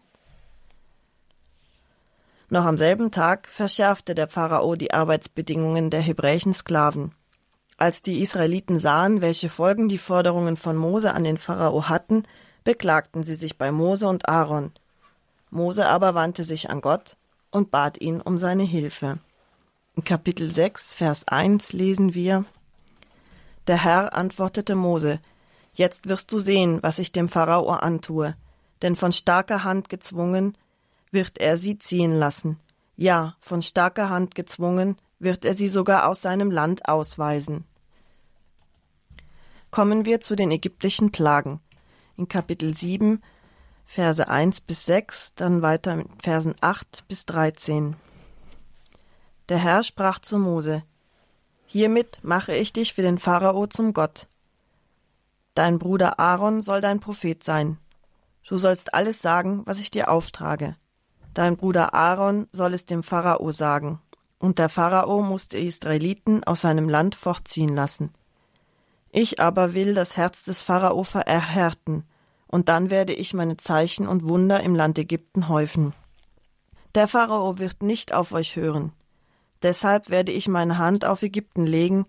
[2.50, 7.14] Noch am selben Tag verschärfte der Pharao die Arbeitsbedingungen der hebräischen Sklaven.
[7.78, 12.24] Als die Israeliten sahen, welche Folgen die Forderungen von Mose an den Pharao hatten,
[12.64, 14.72] beklagten sie sich bei Mose und Aaron.
[15.50, 17.18] Mose aber wandte sich an Gott
[17.50, 19.20] und bat ihn um seine Hilfe.
[19.96, 22.46] In Kapitel 6, Vers 1 lesen wir
[23.68, 25.20] Der Herr antwortete Mose,
[25.74, 28.36] Jetzt wirst du sehen, was ich dem Pharao antue,
[28.82, 30.58] denn von starker Hand gezwungen
[31.12, 32.60] wird er sie ziehen lassen.
[32.98, 37.66] Ja, von starker Hand gezwungen, wird er sie sogar aus seinem Land ausweisen.
[39.70, 41.62] Kommen wir zu den ägyptischen Plagen.
[42.18, 43.22] In Kapitel 7,
[43.86, 47.96] Verse 1 bis 6, dann weiter mit Versen 8 bis 13.
[49.50, 50.84] Der Herr sprach zu Mose:
[51.74, 54.28] Hiermit mache ich dich für den Pharao zum Gott.
[55.54, 57.78] Dein Bruder Aaron soll dein Prophet sein.
[58.46, 60.76] Du sollst alles sagen, was ich dir auftrage.
[61.34, 64.02] Dein Bruder Aaron soll es dem Pharao sagen.
[64.38, 68.14] Und der Pharao muss die Israeliten aus seinem Land fortziehen lassen.
[69.10, 72.04] Ich aber will das Herz des Pharao verhärten,
[72.48, 75.94] und dann werde ich meine Zeichen und Wunder im Land Ägypten häufen.
[76.96, 78.92] Der Pharao wird nicht auf euch hören.
[79.64, 82.06] Deshalb werde ich meine Hand auf Ägypten legen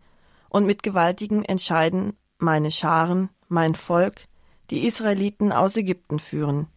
[0.49, 4.27] und mit gewaltigen Entscheiden meine Scharen, mein Volk,
[4.71, 6.69] die Israeliten aus Ägypten führen.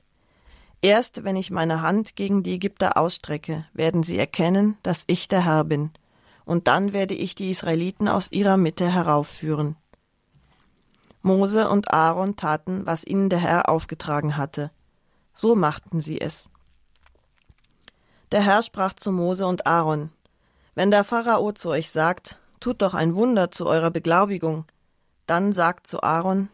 [0.81, 5.43] Erst wenn ich meine Hand gegen die Ägypter ausstrecke, werden sie erkennen, dass ich der
[5.45, 5.91] Herr bin,
[6.45, 9.77] und dann werde ich die Israeliten aus ihrer Mitte heraufführen.
[11.23, 14.69] Mose und Aaron taten, was ihnen der Herr aufgetragen hatte.
[15.33, 16.49] So machten sie es.
[18.31, 20.11] Der Herr sprach zu Mose und Aaron,
[20.75, 24.65] Wenn der Pharao zu euch sagt, tut doch ein Wunder zu eurer Beglaubigung,
[25.25, 26.49] dann sagt zu Aaron,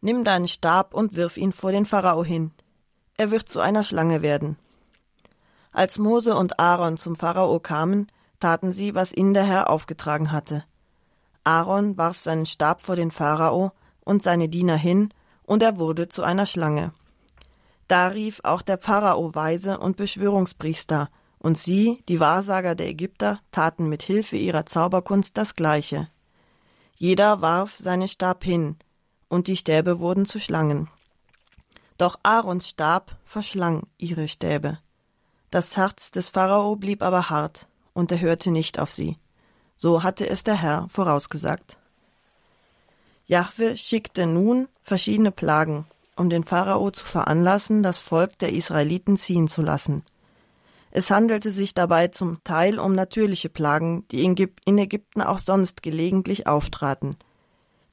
[0.00, 2.52] Nimm deinen Stab und wirf ihn vor den Pharao hin
[3.16, 4.56] er wird zu einer Schlange werden.
[5.72, 8.08] Als Mose und Aaron zum Pharao kamen,
[8.40, 10.64] taten sie, was ihnen der Herr aufgetragen hatte.
[11.44, 15.12] Aaron warf seinen Stab vor den Pharao und seine Diener hin,
[15.44, 16.92] und er wurde zu einer Schlange.
[17.86, 21.10] Da rief auch der Pharao Weise und Beschwörungspriester,
[21.44, 26.08] und sie, die Wahrsager der Ägypter, taten mit Hilfe ihrer Zauberkunst das Gleiche.
[26.96, 28.76] Jeder warf seinen Stab hin,
[29.28, 30.88] und die Stäbe wurden zu Schlangen.
[31.98, 34.78] Doch Aarons Stab verschlang ihre Stäbe.
[35.50, 39.18] Das Herz des Pharao blieb aber hart, und er hörte nicht auf sie.
[39.76, 41.76] So hatte es der Herr vorausgesagt.
[43.26, 45.84] Jahwe schickte nun verschiedene Plagen,
[46.16, 50.04] um den Pharao zu veranlassen, das Volk der Israeliten ziehen zu lassen.
[50.96, 56.46] Es handelte sich dabei zum Teil um natürliche Plagen, die in Ägypten auch sonst gelegentlich
[56.46, 57.16] auftraten.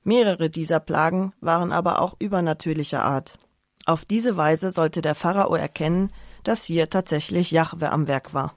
[0.04, 3.40] Mehrere dieser Plagen waren aber auch übernatürlicher Art.
[3.88, 8.54] Auf diese Weise sollte der Pharao erkennen, dass hier tatsächlich Jahwe am Werk war.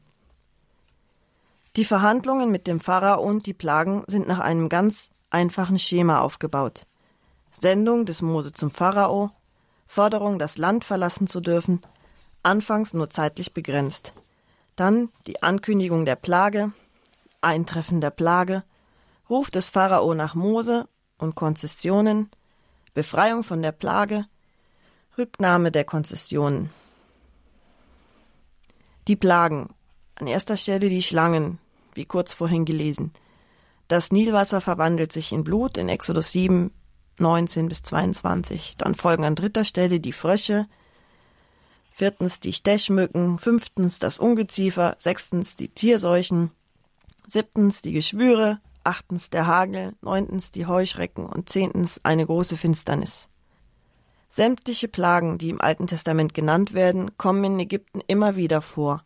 [1.77, 6.87] Die Verhandlungen mit dem Pharao und die Plagen sind nach einem ganz einfachen Schema aufgebaut.
[7.59, 9.31] Sendung des Mose zum Pharao,
[9.87, 11.81] Forderung, das Land verlassen zu dürfen,
[12.43, 14.13] anfangs nur zeitlich begrenzt.
[14.77, 16.73] Dann die Ankündigung der Plage,
[17.41, 18.65] Eintreffen der Plage,
[19.31, 22.31] Ruf des Pharao nach Mose und Konzessionen,
[22.93, 24.27] Befreiung von der Plage,
[25.17, 26.71] Rücknahme der Konzessionen.
[29.07, 29.75] Die Plagen.
[30.17, 31.59] An erster Stelle die Schlangen,
[31.95, 33.13] wie kurz vorhin gelesen.
[33.89, 36.71] Das Nilwasser verwandelt sich in Blut in Exodus 7,
[37.19, 38.77] 19 bis 22.
[38.77, 40.67] Dann folgen an dritter Stelle die Frösche,
[41.95, 46.51] viertens die Stechmücken, fünftens das Ungeziefer, sechstens die Tierseuchen,
[47.25, 53.29] siebtens die Geschwüre, achtens der Hagel, neuntens die Heuschrecken und zehntens eine große Finsternis.
[54.29, 59.05] Sämtliche Plagen, die im Alten Testament genannt werden, kommen in Ägypten immer wieder vor.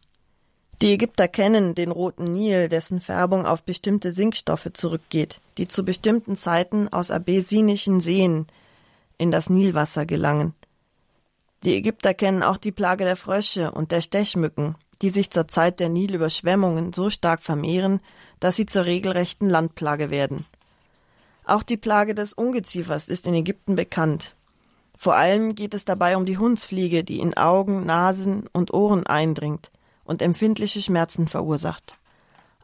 [0.81, 6.37] Die Ägypter kennen den roten Nil, dessen Färbung auf bestimmte Sinkstoffe zurückgeht, die zu bestimmten
[6.37, 8.47] Zeiten aus abessinischen Seen
[9.19, 10.55] in das Nilwasser gelangen.
[11.65, 15.81] Die Ägypter kennen auch die Plage der Frösche und der Stechmücken, die sich zur Zeit
[15.81, 18.01] der Nilüberschwemmungen so stark vermehren,
[18.41, 20.47] dass sie zur regelrechten Landplage werden.
[21.45, 24.35] Auch die Plage des Ungeziefers ist in Ägypten bekannt.
[24.97, 29.71] Vor allem geht es dabei um die Hundsfliege, die in Augen, Nasen und Ohren eindringt
[30.05, 31.97] und empfindliche Schmerzen verursacht.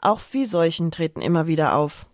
[0.01, 2.07] Auch Viehseuchen treten immer wieder auf.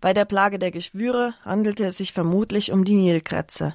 [0.00, 3.74] Bei der Plage der Geschwüre handelte es sich vermutlich um die Nilkrätze.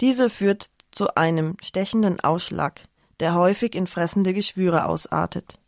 [0.00, 2.82] Diese führt zu einem stechenden Ausschlag,
[3.20, 5.58] der häufig in fressende Geschwüre ausartet.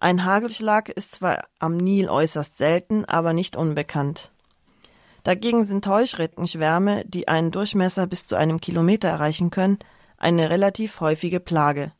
[0.00, 4.30] Ein Hagelschlag ist zwar am Nil äußerst selten, aber nicht unbekannt.
[5.22, 9.78] Dagegen sind Heuschreckenschwärme, die einen Durchmesser bis zu einem Kilometer erreichen können,
[10.18, 11.92] eine relativ häufige Plage.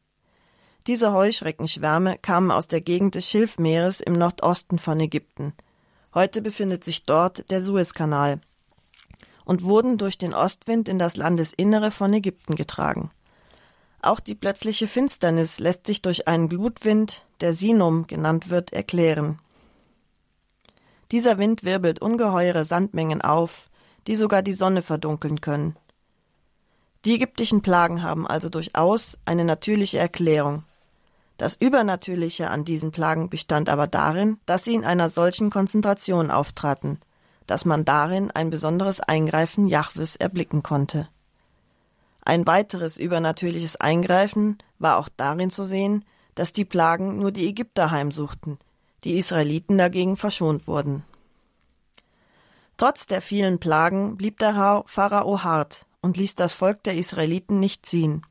[0.87, 5.55] Diese Heuschreckenschwärme kamen aus der Gegend des Schilfmeeres im Nordosten von Ägypten.
[6.13, 8.41] Heute befindet sich dort der Suezkanal,
[9.45, 13.11] und wurden durch den Ostwind in das Landesinnere von Ägypten getragen.
[14.03, 19.39] Auch die plötzliche Finsternis lässt sich durch einen Glutwind, der Sinum genannt wird, erklären.
[21.11, 23.69] Dieser Wind wirbelt ungeheure Sandmengen auf,
[24.07, 25.77] die sogar die Sonne verdunkeln können.
[27.05, 30.65] Die ägyptischen Plagen haben also durchaus eine natürliche Erklärung.
[31.37, 36.99] Das Übernatürliche an diesen Plagen bestand aber darin, dass sie in einer solchen Konzentration auftraten–
[37.47, 41.09] dass man darin ein besonderes Eingreifen Jahwes erblicken konnte.
[42.25, 46.05] Ein weiteres übernatürliches Eingreifen war auch darin zu sehen,
[46.35, 48.59] dass die Plagen nur die Ägypter heimsuchten,
[49.05, 51.05] die Israeliten dagegen verschont wurden.
[52.77, 57.87] Trotz der vielen Plagen blieb der Pharao hart und ließ das Volk der Israeliten nicht
[57.87, 58.23] ziehen.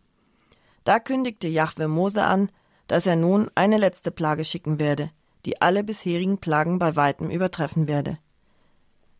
[0.83, 2.49] Da kündigte Jahwe Mose an,
[2.87, 5.11] dass er nun eine letzte Plage schicken werde,
[5.45, 8.17] die alle bisherigen Plagen bei weitem übertreffen werde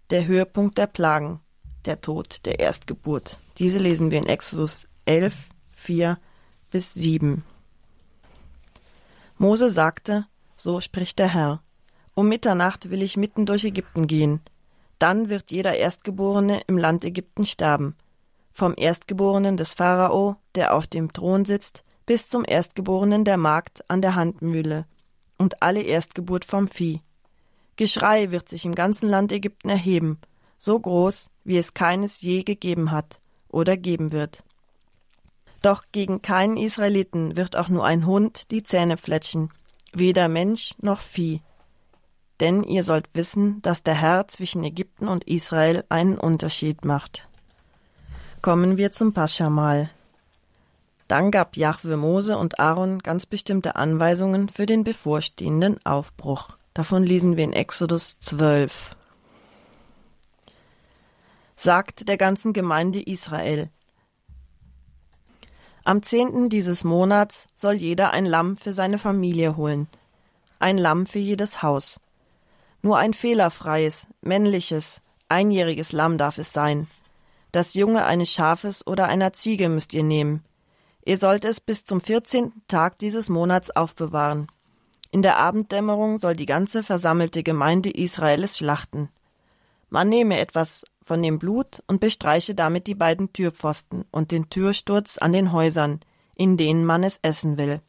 [0.10, 1.40] der Höhepunkt der Plagen,
[1.86, 3.40] der Tod der Erstgeburt.
[3.58, 6.18] Diese lesen wir in Exodus 11, 4
[6.72, 7.44] bis 7.
[9.38, 11.62] Mose sagte, so spricht der Herr,
[12.16, 14.42] um Mitternacht will ich mitten durch Ägypten gehen,
[15.00, 17.96] dann wird jeder Erstgeborene im Land Ägypten sterben,
[18.54, 24.02] vom Erstgeborenen des Pharao, der auf dem Thron sitzt, bis zum Erstgeborenen der Magd an
[24.02, 24.86] der Handmühle,
[25.38, 27.02] und alle Erstgeburt vom Vieh.
[27.76, 30.20] Geschrei wird sich im ganzen Land Ägypten erheben,
[30.58, 34.44] so groß, wie es keines je gegeben hat oder geben wird.
[35.62, 39.50] Doch gegen keinen Israeliten wird auch nur ein Hund die Zähne fletschen,
[39.94, 41.42] weder Mensch noch Vieh.
[42.40, 47.28] Denn ihr sollt wissen, dass der Herr zwischen Ägypten und Israel einen Unterschied macht.
[48.42, 49.90] Kommen wir zum Paschamal.
[51.08, 56.58] Dann gab Jahwe Mose und Aaron ganz bestimmte Anweisungen für den bevorstehenden Aufbruch.
[56.74, 58.96] Davon lesen wir in Exodus 12.
[61.56, 63.70] Sagt der ganzen Gemeinde Israel.
[65.84, 69.88] Am zehnten dieses Monats soll jeder ein Lamm für seine Familie holen.
[70.60, 72.00] Ein Lamm für jedes Haus.
[72.82, 76.88] Nur ein fehlerfreies, männliches, einjähriges Lamm darf es sein.
[77.52, 80.44] Das Junge eines Schafes oder einer Ziege müsst ihr nehmen.
[81.06, 84.48] Ihr sollt es bis zum vierzehnten Tag dieses Monats aufbewahren.
[85.14, 89.10] In der Abenddämmerung soll die ganze versammelte Gemeinde Israels schlachten.
[89.92, 95.20] Man nehme etwas von dem Blut und bestreiche damit die beiden Türpfosten und den Türsturz
[95.20, 96.00] an den Häusern,
[96.34, 97.80] in denen man es essen will.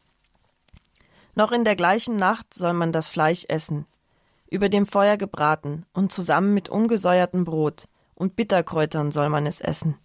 [1.34, 3.86] Noch in der gleichen Nacht soll man das Fleisch essen,
[4.50, 9.96] über dem Feuer gebraten und zusammen mit ungesäuertem Brot und Bitterkräutern soll man es essen.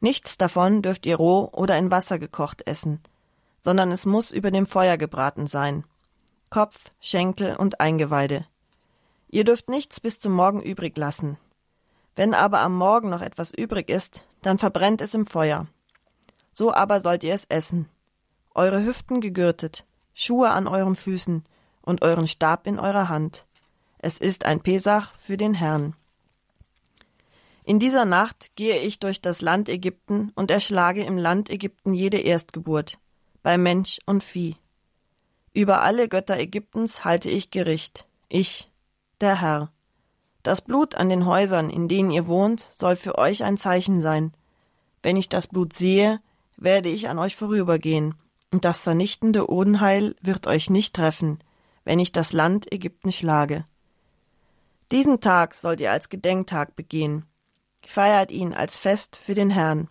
[0.00, 3.02] Nichts davon dürft ihr roh oder in Wasser gekocht essen,
[3.62, 5.84] sondern es muss über dem Feuer gebraten sein.
[6.50, 8.46] Kopf, Schenkel und Eingeweide.
[9.28, 11.36] Ihr dürft nichts bis zum Morgen übrig lassen.
[12.14, 15.66] Wenn aber am Morgen noch etwas übrig ist, dann verbrennt es im Feuer.
[16.52, 17.88] So aber sollt ihr es essen.
[18.54, 19.84] Eure Hüften gegürtet,
[20.14, 21.44] Schuhe an euren Füßen
[21.82, 23.46] und euren Stab in eurer Hand.
[23.98, 25.94] Es ist ein Pesach für den Herrn.
[27.64, 32.18] In dieser Nacht gehe ich durch das Land Ägypten und erschlage im Land Ägypten jede
[32.18, 32.98] Erstgeburt,
[33.42, 34.56] bei Mensch und Vieh.
[35.56, 38.70] Über alle Götter Ägyptens halte ich Gericht, ich,
[39.22, 39.72] der Herr.
[40.42, 44.34] Das Blut an den Häusern, in denen ihr wohnt, soll für euch ein Zeichen sein.
[45.02, 46.20] Wenn ich das Blut sehe,
[46.58, 48.16] werde ich an euch vorübergehen
[48.52, 51.38] und das vernichtende Unheil wird euch nicht treffen,
[51.84, 53.64] wenn ich das Land Ägypten schlage.
[54.92, 57.24] Diesen Tag sollt ihr als Gedenktag begehen.
[57.86, 59.88] Feiert ihn als Fest für den Herrn.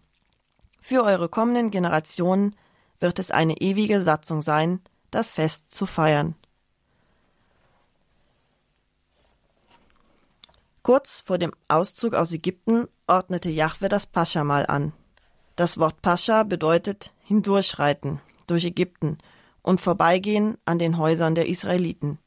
[0.79, 2.55] Für eure kommenden Generationen
[2.99, 4.79] wird es eine ewige Satzung sein,
[5.11, 6.35] das Fest zu feiern.
[10.83, 14.93] Kurz vor dem Auszug aus Ägypten ordnete Jahwe das Paschamal an.
[15.55, 19.17] Das Wort Pascha bedeutet hindurchreiten, durch Ägypten
[19.63, 22.19] und vorbeigehen an den Häusern der Israeliten.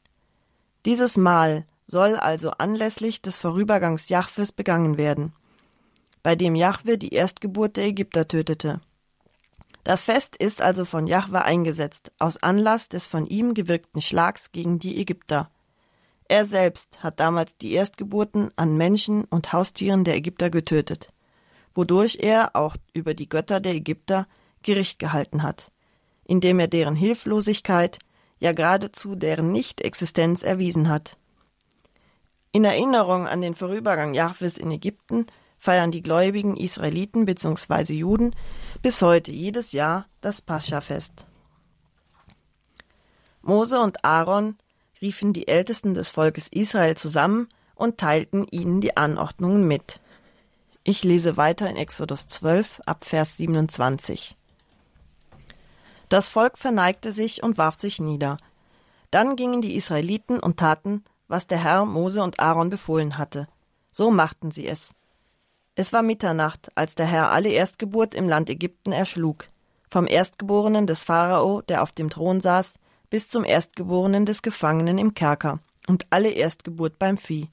[0.85, 5.33] Dieses Mal soll also anlässlich des Vorübergangs Jahwes begangen werden,
[6.21, 8.81] bei dem Jahwe die Erstgeburt der Ägypter tötete.
[9.89, 14.77] Das Fest ist also von Jahwe eingesetzt, aus Anlass des von ihm gewirkten Schlags gegen
[14.77, 15.49] die Ägypter.
[16.25, 21.11] Er selbst hat damals die Erstgeburten an Menschen und Haustieren der Ägypter getötet,
[21.73, 24.27] wodurch er auch über die Götter der Ägypter
[24.61, 25.71] Gericht gehalten hat
[26.29, 27.97] indem er deren Hilflosigkeit,
[28.37, 31.17] ja geradezu deren Nichtexistenz erwiesen hat.
[32.51, 35.25] In Erinnerung an den Vorübergang Jahwes in Ägypten
[35.57, 37.93] feiern die gläubigen Israeliten bzw.
[37.93, 38.35] Juden
[38.81, 41.25] bis heute jedes Jahr das Pascha-Fest.
[43.41, 44.57] Mose und Aaron
[45.01, 49.99] riefen die Ältesten des Volkes Israel zusammen und teilten ihnen die Anordnungen mit.
[50.83, 54.37] Ich lese weiter in Exodus 12 ab Vers 27.
[56.09, 58.37] Das Volk verneigte sich und warf sich nieder.
[59.11, 63.47] Dann gingen die Israeliten und taten, was der Herr Mose und Aaron befohlen hatte.
[63.91, 64.93] So machten sie es.
[65.79, 69.45] Es war Mitternacht, als der Herr alle Erstgeburt im Land Ägypten erschlug,
[69.89, 72.73] vom Erstgeborenen des Pharao, der auf dem Thron saß,
[73.09, 77.47] bis zum Erstgeborenen des Gefangenen im Kerker und alle Erstgeburt beim Vieh.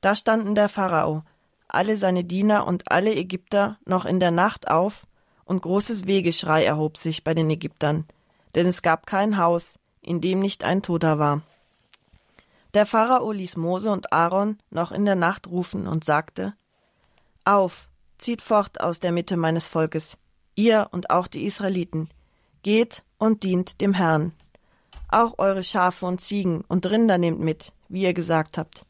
[0.00, 1.24] Da standen der Pharao,
[1.66, 5.08] alle seine Diener und alle Ägypter noch in der Nacht auf
[5.44, 8.04] und großes Wehgeschrei erhob sich bei den Ägyptern,
[8.54, 11.42] denn es gab kein Haus, in dem nicht ein Toter war.
[12.74, 16.54] Der Pharao ließ Mose und Aaron noch in der Nacht rufen und sagte
[17.44, 17.88] Auf,
[18.18, 20.18] zieht fort aus der Mitte meines Volkes,
[20.54, 22.08] ihr und auch die Israeliten,
[22.62, 24.32] geht und dient dem Herrn.
[25.08, 28.86] Auch eure Schafe und Ziegen und Rinder nehmt mit, wie ihr gesagt habt.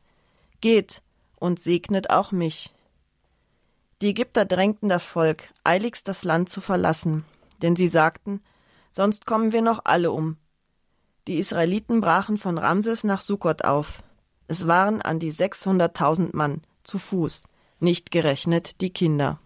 [0.60, 1.02] Geht
[1.36, 2.74] und segnet auch mich,
[4.02, 7.26] die Ägypter drängten das Volk, eiligst das Land zu verlassen,
[7.60, 8.40] denn sie sagten,
[8.90, 10.38] sonst kommen wir noch alle um.
[11.28, 14.02] Die Israeliten brachen von Ramses nach Sukkot auf.
[14.48, 17.42] Es waren an die sechshunderttausend Mann, zu Fuß,
[17.82, 19.38] nicht gerechnet die Kinder.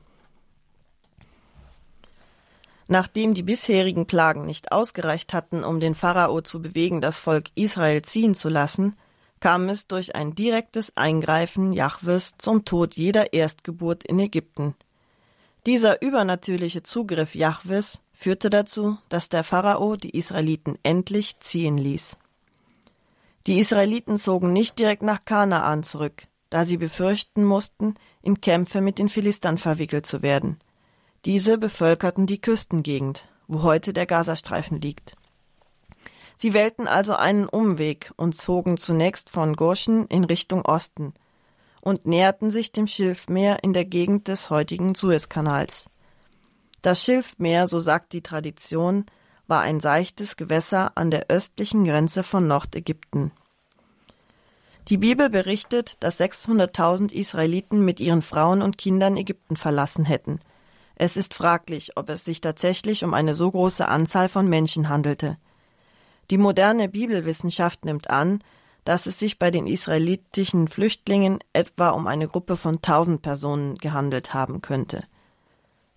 [2.86, 8.02] Nachdem die bisherigen Plagen nicht ausgereicht hatten, um den Pharao zu bewegen, das Volk Israel
[8.02, 8.96] ziehen zu lassen,
[9.40, 14.74] kam es durch ein direktes Eingreifen Jahwes zum Tod jeder Erstgeburt in Ägypten.
[15.66, 22.18] Dieser übernatürliche Zugriff Jahwes führte dazu, dass der Pharao die Israeliten endlich ziehen ließ.
[23.46, 28.98] Die Israeliten zogen nicht direkt nach Kanaan zurück, da sie befürchten mussten, in Kämpfe mit
[28.98, 30.58] den Philistern verwickelt zu werden.
[31.24, 35.16] Diese bevölkerten die Küstengegend, wo heute der Gazastreifen liegt.
[36.36, 41.14] Sie wählten also einen Umweg und zogen zunächst von Goshen in Richtung Osten
[41.80, 45.86] und näherten sich dem Schilfmeer in der Gegend des heutigen Suezkanals.
[46.82, 49.06] Das Schilfmeer, so sagt die Tradition,
[49.46, 53.32] war ein seichtes Gewässer an der östlichen Grenze von Nordägypten.
[54.88, 60.40] Die Bibel berichtet, dass 600.000 Israeliten mit ihren Frauen und Kindern Ägypten verlassen hätten.
[60.94, 65.38] Es ist fraglich, ob es sich tatsächlich um eine so große Anzahl von Menschen handelte.
[66.30, 68.40] Die moderne Bibelwissenschaft nimmt an,
[68.84, 74.34] dass es sich bei den israelitischen Flüchtlingen etwa um eine Gruppe von tausend Personen gehandelt
[74.34, 75.04] haben könnte.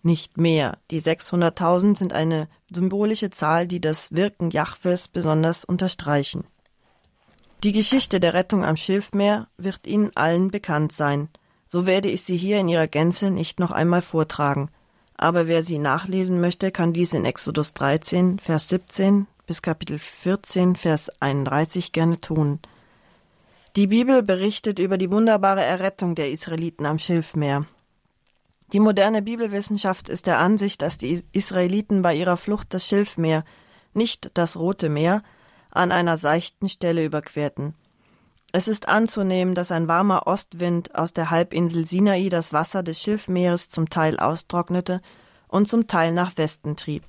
[0.04, 0.78] nicht mehr.
[0.90, 6.46] Die 600.000 sind eine symbolische Zahl, die das Wirken Jahwes besonders unterstreichen.
[7.64, 11.30] Die Geschichte der Rettung am Schilfmeer wird Ihnen allen bekannt sein.
[11.66, 14.70] So werde ich sie hier in ihrer Gänze nicht noch einmal vortragen.
[15.18, 20.76] Aber wer sie nachlesen möchte, kann dies in Exodus 13, Vers 17 bis Kapitel 14,
[20.76, 22.60] Vers 31 gerne tun.
[23.76, 27.66] Die Bibel berichtet über die wunderbare Errettung der Israeliten am Schilfmeer.
[28.74, 33.44] Die moderne Bibelwissenschaft ist der Ansicht, dass die Israeliten bei ihrer Flucht das Schilfmeer,
[33.94, 35.24] nicht das Rote Meer,
[35.78, 37.74] an einer seichten Stelle überquerten.
[38.52, 43.70] Es ist anzunehmen, dass ein warmer Ostwind aus der Halbinsel Sinai das Wasser des Schilfmeeres
[43.70, 45.02] zum Teil austrocknete
[45.48, 47.04] und zum Teil nach Westen trieb.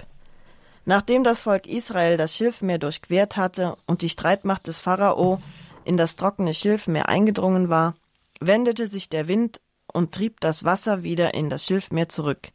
[0.84, 5.40] Nachdem das Volk Israel das Schilfmeer durchquert hatte und die Streitmacht des Pharao
[5.84, 7.94] in das trockene Schilfmeer eingedrungen war,
[8.40, 9.60] wendete sich der Wind
[9.92, 12.48] und trieb das Wasser wieder in das Schilfmeer zurück.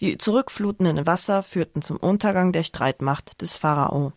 [0.00, 4.12] Die zurückflutenden Wasser führten zum Untergang der Streitmacht des Pharao.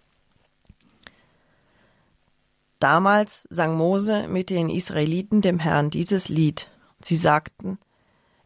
[2.82, 6.68] Damals sang Mose mit den Israeliten dem Herrn dieses Lied.
[7.00, 7.78] Sie sagten,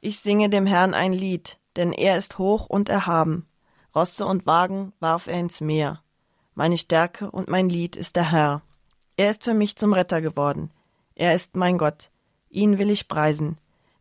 [0.02, 3.48] Ich singe dem Herrn ein Lied, denn er ist hoch und erhaben.
[3.96, 6.02] Rosse und Wagen warf er ins Meer.
[6.54, 8.62] Meine Stärke und mein Lied ist der Herr.
[9.16, 10.70] Er ist für mich zum Retter geworden.
[11.16, 12.12] Er ist mein Gott.
[12.50, 13.58] Ihn will ich preisen.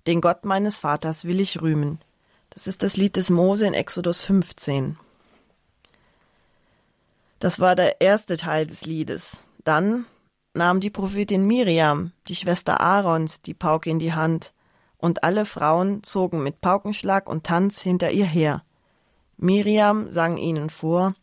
[0.09, 2.01] Den Gott meines Vaters will ich rühmen.
[2.51, 4.99] Das ist das Lied des Mose in Exodus 15.
[7.39, 9.39] Das war der erste Teil des Liedes.
[9.63, 10.07] Dann
[10.55, 14.53] nahm die Prophetin Miriam, die Schwester Aarons, die Pauke in die Hand,
[14.97, 18.65] und alle Frauen zogen mit Paukenschlag und Tanz hinter ihr her.
[19.37, 21.15] Miriam sang ihnen vor,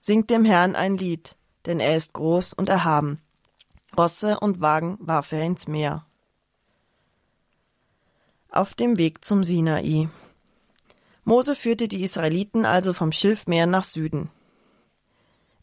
[0.00, 3.20] Singt dem Herrn ein Lied, denn er ist groß und erhaben.
[3.98, 6.06] Rosse und Wagen warf er ins Meer
[8.56, 10.08] auf dem Weg zum Sinai.
[11.24, 14.30] Mose führte die Israeliten also vom Schilfmeer nach Süden.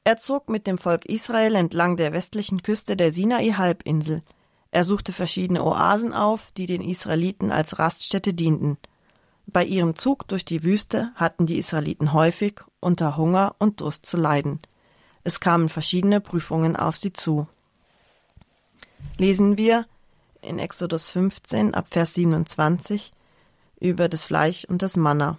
[0.05, 4.21] Er zog mit dem Volk Israel entlang der westlichen Küste der Sinai-Halbinsel.
[4.71, 8.77] Er suchte verschiedene Oasen auf, die den Israeliten als Raststätte dienten.
[9.45, 14.17] Bei ihrem Zug durch die Wüste hatten die Israeliten häufig unter Hunger und Durst zu
[14.17, 14.59] leiden.
[15.23, 17.47] Es kamen verschiedene Prüfungen auf sie zu.
[19.17, 19.85] Lesen wir
[20.41, 23.13] in Exodus 15 ab Vers 27
[23.79, 25.37] über das Fleisch und das Manna.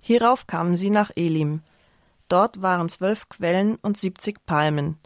[0.00, 1.62] Hierauf kamen sie nach Elim.
[2.28, 4.98] Dort waren zwölf Quellen und siebzig Palmen.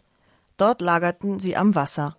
[0.57, 2.17] Dort lagerten sie am Wasser.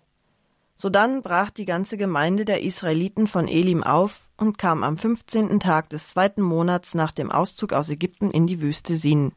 [0.75, 5.89] Sodann brach die ganze Gemeinde der Israeliten von Elim auf und kam am fünfzehnten Tag
[5.89, 9.31] des zweiten Monats nach dem Auszug aus Ägypten in die Wüste Sin,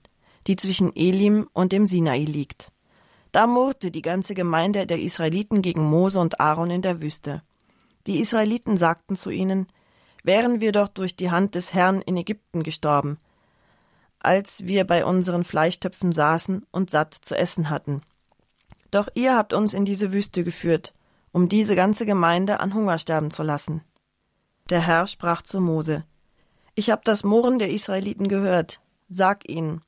[0.49, 2.73] die zwischen Elim und dem Sinai liegt.
[3.31, 7.43] Da murrte die ganze Gemeinde der Israeliten gegen Mose und Aaron in der Wüste.
[8.07, 9.69] Die Israeliten sagten zu ihnen,
[10.25, 13.19] Wären wir doch durch die Hand des Herrn in Ägypten gestorben,
[14.21, 18.03] als wir bei unseren Fleischtöpfen saßen und satt zu essen hatten.
[18.91, 20.95] Doch ihr habt uns in diese Wüste geführt,
[21.33, 23.83] um diese ganze Gemeinde an Hunger sterben zu lassen.
[24.71, 26.05] Der Herr sprach zu Mose,
[26.75, 28.81] Ich hab das Murren der Israeliten gehört.
[29.09, 29.83] Sag ihnen,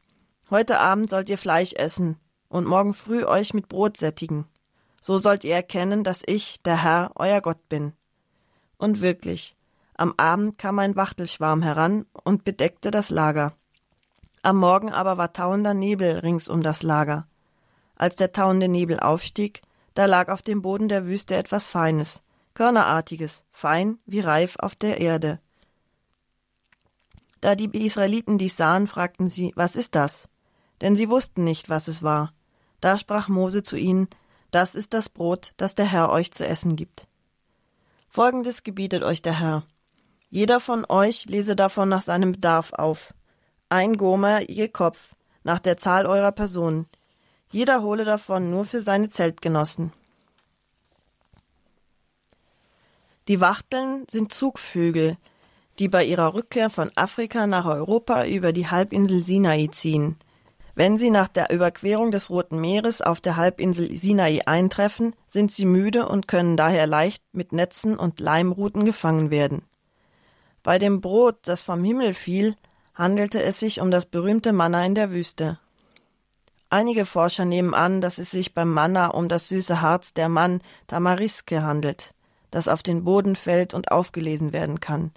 [0.51, 2.17] heute Abend sollt ihr Fleisch essen,
[2.49, 4.47] und morgen früh euch mit Brot sättigen.
[5.01, 7.93] So sollt ihr erkennen, dass ich, der Herr, euer Gott bin.
[8.77, 9.57] Und wirklich,
[9.95, 13.55] am Abend kam ein Wachtelschwarm heran und bedeckte das Lager.
[14.43, 17.27] Am Morgen aber war tauender Nebel rings um das Lager.
[17.95, 19.61] Als der tauende Nebel aufstieg,
[19.95, 22.23] da lag auf dem Boden der Wüste etwas Feines,
[22.55, 25.41] Körnerartiges, fein wie Reif auf der Erde.
[27.43, 30.29] Da die Israeliten dies sahen, fragten sie, was ist das?
[30.81, 32.33] Denn sie wussten nicht, was es war.
[32.81, 34.09] Da sprach Mose zu ihnen,
[34.51, 37.07] das ist das Brot, das der Herr euch zu essen gibt.
[38.09, 39.65] Folgendes gebietet euch der Herr.
[40.31, 43.15] Jeder von euch lese davon nach seinem Bedarf auf.
[43.71, 46.87] Ein Gomer je Kopf, nach der Zahl eurer Personen.
[47.51, 49.93] Jeder hole davon nur für seine Zeltgenossen.
[53.29, 55.17] Die Wachteln sind Zugvögel,
[55.79, 60.19] die bei ihrer Rückkehr von Afrika nach Europa über die Halbinsel Sinai ziehen–
[60.81, 65.67] wenn sie nach der Überquerung des Roten Meeres auf der Halbinsel Sinai eintreffen, sind sie
[65.67, 69.63] müde und können daher leicht mit Netzen und Leimruten gefangen werden.
[70.63, 72.57] Bei dem Brot, das vom Himmel fiel,
[73.01, 75.59] handelte es sich um das berühmte Manna in der Wüste.
[76.69, 80.61] Einige Forscher nehmen an, dass es sich beim Manna um das süße Harz der Mann
[80.87, 82.15] Tamariske handelt,
[82.51, 85.13] das auf den Boden fällt und aufgelesen werden kann.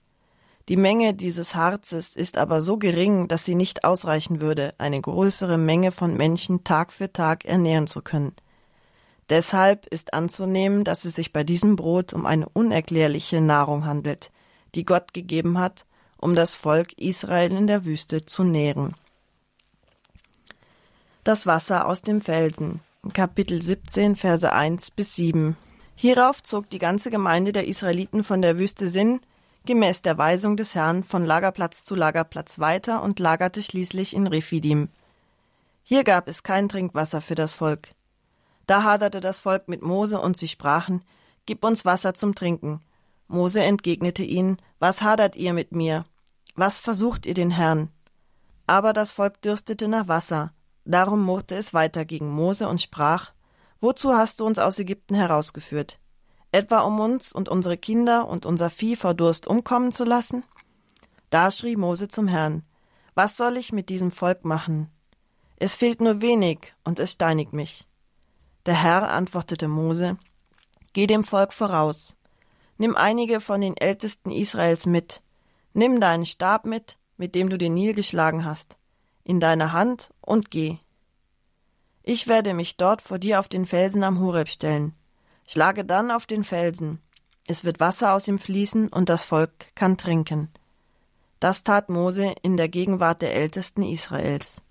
[0.69, 5.57] Die Menge dieses Harzes ist aber so gering, dass sie nicht ausreichen würde, eine größere
[5.57, 8.31] Menge von Menschen Tag für Tag ernähren zu können.
[9.29, 14.31] Deshalb ist anzunehmen, dass es sich bei diesem Brot um eine unerklärliche Nahrung handelt,
[14.73, 15.86] die Gott gegeben hat,
[16.24, 18.95] um das Volk Israel in der Wüste zu nähren.
[21.26, 22.80] Das Wasser aus dem Felsen.
[23.13, 25.57] Kapitel 17, Verse 1 bis 7.
[25.95, 29.19] Hierauf zog die ganze Gemeinde der Israeliten von der Wüste Sinn,
[29.65, 34.88] gemäß der Weisung des Herrn, von Lagerplatz zu Lagerplatz weiter und lagerte schließlich in Rephidim.
[35.84, 37.89] Hier gab es kein Trinkwasser für das Volk.
[38.65, 41.03] Da haderte das Volk mit Mose und sie sprachen,
[41.45, 42.80] Gib uns Wasser zum Trinken.
[43.28, 46.05] Mose entgegnete ihnen, Was hadert ihr mit mir?
[46.56, 47.89] Was versucht ihr den Herrn?
[48.68, 50.54] Aber das Volk dürstete nach Wasser.
[50.86, 53.32] Darum murrte es weiter gegen Mose und sprach,
[53.80, 55.99] Wozu hast du uns aus Ägypten herausgeführt?
[56.51, 60.45] Etwa um uns und unsere Kinder und unser Vieh vor Durst umkommen zu lassen?
[61.32, 62.64] Da schrie Mose zum Herrn,
[63.16, 64.89] Was soll ich mit diesem Volk machen?
[65.58, 67.88] Es fehlt nur wenig, und es steinigt mich.
[68.68, 70.18] Der Herr antwortete Mose,
[70.93, 72.16] Geh dem Volk voraus.
[72.78, 75.24] Nimm einige von den Ältesten Israels mit.
[75.74, 78.78] Nimm deinen Stab mit, mit dem du den Nil geschlagen hast,
[79.24, 80.78] in deine Hand und geh.
[82.03, 84.93] Ich werde mich dort vor dir auf den Felsen am Horeb stellen.
[85.47, 87.01] Schlage dann auf den Felsen.
[87.47, 90.49] Es wird Wasser aus ihm fließen und das Volk kann trinken.
[91.39, 94.61] Das tat Mose in der Gegenwart der Ältesten Israels.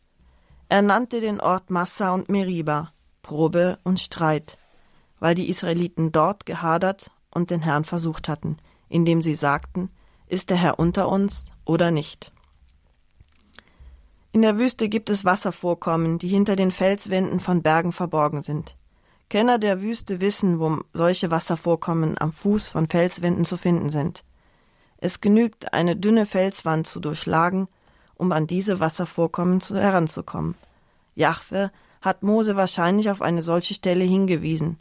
[0.69, 4.57] Er nannte den Ort Massa und Meriba, Probe und Streit,
[5.21, 8.57] weil die Israeliten dort gehadert und den Herrn versucht hatten,
[8.89, 9.91] indem sie sagten,
[10.33, 12.33] ist der Herr unter uns oder nicht?
[14.33, 18.75] In der Wüste gibt es Wasservorkommen, die hinter den Felswänden von Bergen verborgen sind.
[19.29, 24.25] Kenner der Wüste wissen, wo solche Wasservorkommen am Fuß von Felswänden zu finden sind.
[24.97, 27.69] Es genügt, eine dünne Felswand zu durchschlagen,
[28.15, 30.55] um an diese Wasservorkommen zu heranzukommen.
[31.15, 31.71] Jahwe
[32.01, 34.79] hat Mose wahrscheinlich auf eine solche Stelle hingewiesen,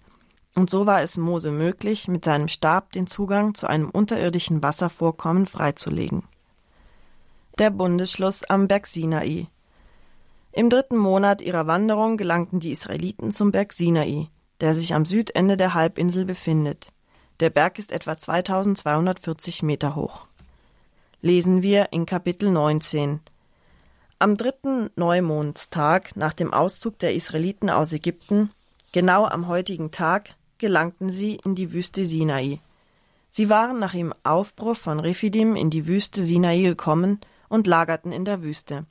[0.55, 5.45] und so war es Mose möglich, mit seinem Stab den Zugang zu einem unterirdischen Wasservorkommen
[5.45, 6.23] freizulegen
[7.61, 9.47] der Bundesschluss am Berg Sinai.
[10.51, 14.29] Im dritten Monat ihrer Wanderung gelangten die Israeliten zum Berg Sinai,
[14.61, 16.91] der sich am Südende der Halbinsel befindet.
[17.39, 20.25] Der Berg ist etwa 2240 Meter hoch.
[21.21, 23.19] Lesen wir in Kapitel 19.
[24.17, 28.49] Am dritten Neumondstag nach dem Auszug der Israeliten aus Ägypten,
[28.91, 32.61] genau am heutigen Tag, gelangten sie in die Wüste Sinai.
[33.29, 38.25] Sie waren nach dem Aufbruch von Rephidim in die Wüste Sinai gekommen und lagerten in
[38.25, 38.85] der Wüste.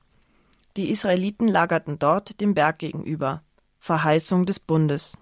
[0.76, 3.42] Die Israeliten lagerten dort dem Berg gegenüber.
[3.78, 5.16] Verheißung des Bundes.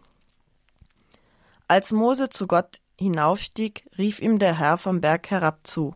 [1.68, 5.94] Als Mose zu Gott hinaufstieg, rief ihm der Herr vom Berg herab zu.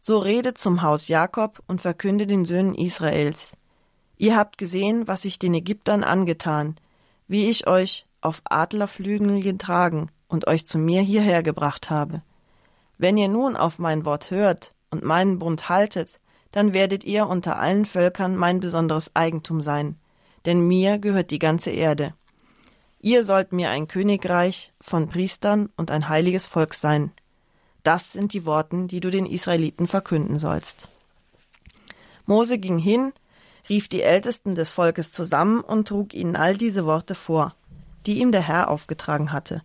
[0.00, 3.56] So rede zum Haus Jakob und verkünde den Söhnen Israels.
[4.18, 6.76] Ihr habt gesehen, was ich den Ägyptern angetan,
[7.26, 12.22] wie ich euch auf Adlerflügeln getragen und euch zu mir hierher gebracht habe.
[12.98, 16.20] Wenn ihr nun auf mein Wort hört und meinen Bund haltet,
[16.52, 19.96] dann werdet ihr unter allen Völkern mein besonderes Eigentum sein,
[20.46, 22.14] denn mir gehört die ganze Erde.
[23.00, 27.10] Ihr sollt mir ein Königreich von Priestern und ein heiliges Volk sein.
[27.82, 30.88] Das sind die Worten, die du den Israeliten verkünden sollst.
[32.26, 33.12] Mose ging hin,
[33.68, 37.56] rief die Ältesten des Volkes zusammen und trug ihnen all diese Worte vor,
[38.06, 39.62] die ihm der Herr aufgetragen hatte.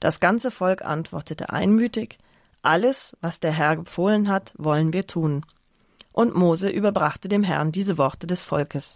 [0.00, 2.18] Das ganze Volk antwortete einmütig,
[2.62, 5.44] alles, was der Herr befohlen hat, wollen wir tun.
[6.12, 8.94] Und Mose überbrachte dem Herrn diese Worte des Volkes.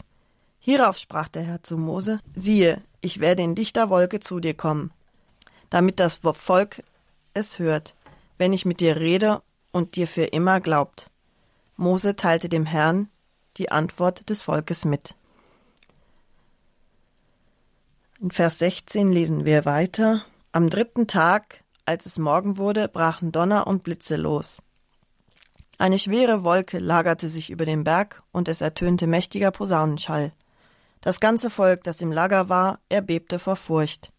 [0.59, 4.91] Hierauf sprach der Herr zu Mose, siehe, ich werde in dichter Wolke zu dir kommen,
[5.71, 6.83] damit das Volk
[7.35, 7.95] es hört,
[8.39, 11.11] wenn ich mit dir rede und dir für immer glaubt.
[11.77, 13.09] Mose teilte dem Herrn
[13.57, 15.15] die Antwort des Volkes mit.
[18.21, 20.25] In Vers 16 lesen wir weiter.
[20.51, 24.59] Am dritten Tag, als es Morgen wurde, brachen Donner und Blitze los.
[25.79, 30.33] Eine schwere Wolke lagerte sich über den Berg, und es ertönte mächtiger Posaunenschall.
[31.01, 34.11] Das ganze Volk, das im Lager war, erbebte vor Furcht.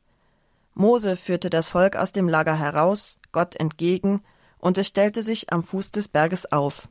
[0.75, 4.21] Mose führte das Volk aus dem Lager heraus, Gott entgegen,
[4.59, 6.87] und es stellte sich am Fuß des Berges auf.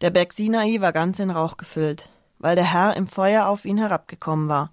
[0.00, 2.08] Der Berg Sinai war ganz in Rauch gefüllt,
[2.38, 4.72] weil der Herr im Feuer auf ihn herabgekommen war.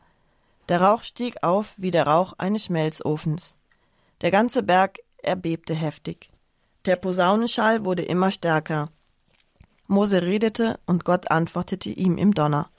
[0.69, 3.55] Der Rauch stieg auf wie der Rauch eines Schmelzofens.
[4.21, 6.29] Der ganze Berg erbebte heftig.
[6.85, 8.91] Der Posaunenschall wurde immer stärker.
[9.87, 12.69] Mose redete und Gott antwortete ihm im Donner.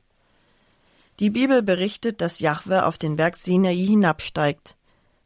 [1.18, 4.76] Die Bibel berichtet, dass Jahwe auf den Berg Sinai hinabsteigt.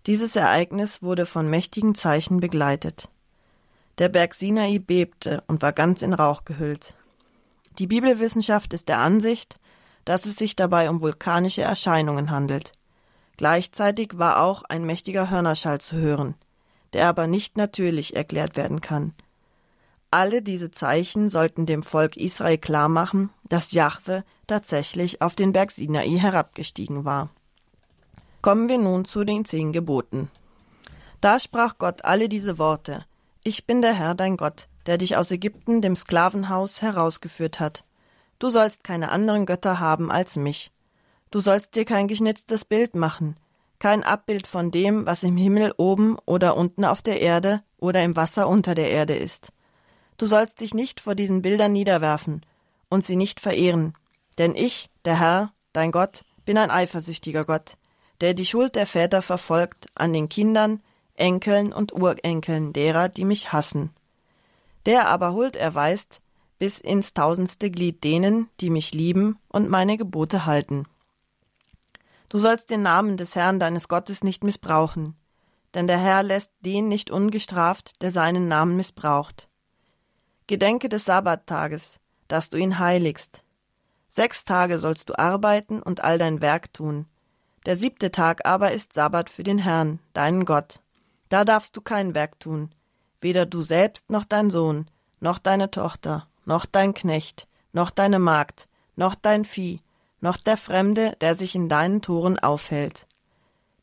[0.06, 3.08] Dieses Ereignis wurde von mächtigen Zeichen begleitet.
[3.98, 6.94] Der Berg Sinai bebte und war ganz in Rauch gehüllt.
[7.78, 9.58] Die Bibelwissenschaft ist der Ansicht,
[10.04, 12.72] dass es sich dabei um vulkanische Erscheinungen handelt.
[13.36, 16.34] Gleichzeitig war auch ein mächtiger Hörnerschall zu hören,
[16.92, 19.14] der aber nicht natürlich erklärt werden kann.
[20.10, 26.08] Alle diese Zeichen sollten dem Volk Israel klarmachen, dass Jahwe tatsächlich auf den Berg Sinai
[26.08, 27.30] herabgestiegen war.
[28.40, 30.30] Kommen wir nun zu den zehn Geboten.
[31.20, 33.04] Da sprach Gott alle diese Worte.
[33.42, 37.84] Ich bin der Herr dein Gott, der dich aus Ägypten, dem Sklavenhaus, herausgeführt hat.
[38.44, 40.70] Du sollst keine anderen Götter haben als mich.
[41.30, 43.38] Du sollst dir kein geschnitztes Bild machen,
[43.78, 48.16] kein Abbild von dem, was im Himmel oben oder unten auf der Erde oder im
[48.16, 49.50] Wasser unter der Erde ist.
[50.18, 52.44] Du sollst dich nicht vor diesen Bildern niederwerfen
[52.90, 53.94] und sie nicht verehren,
[54.36, 57.78] denn ich, der Herr, dein Gott, bin ein eifersüchtiger Gott,
[58.20, 60.82] der die Schuld der Väter verfolgt an den Kindern,
[61.14, 63.94] Enkeln und Urenkeln derer, die mich hassen.
[64.84, 66.20] Der aber Huld erweist
[66.58, 70.84] bis ins tausendste Glied denen, die mich lieben und meine Gebote halten.
[72.28, 75.14] Du sollst den Namen des Herrn deines Gottes nicht missbrauchen,
[75.74, 79.48] denn der Herr lässt den nicht ungestraft, der seinen Namen missbraucht.
[80.46, 83.42] Gedenke des Sabbattages, dass du ihn heiligst.
[84.08, 87.06] Sechs Tage sollst du arbeiten und all dein Werk tun.
[87.66, 90.80] Der siebte Tag aber ist Sabbat für den Herrn, deinen Gott.
[91.28, 92.70] Da darfst du kein Werk tun,
[93.20, 94.86] weder du selbst noch dein Sohn,
[95.20, 99.80] noch deine Tochter, noch dein Knecht, noch deine Magd, noch dein Vieh,
[100.20, 103.06] noch der Fremde, der sich in deinen Toren aufhält.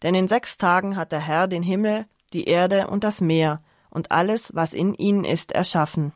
[0.01, 4.11] Denn in sechs Tagen hat der Herr den Himmel, die Erde und das Meer und
[4.11, 6.13] alles, was in ihnen ist, erschaffen.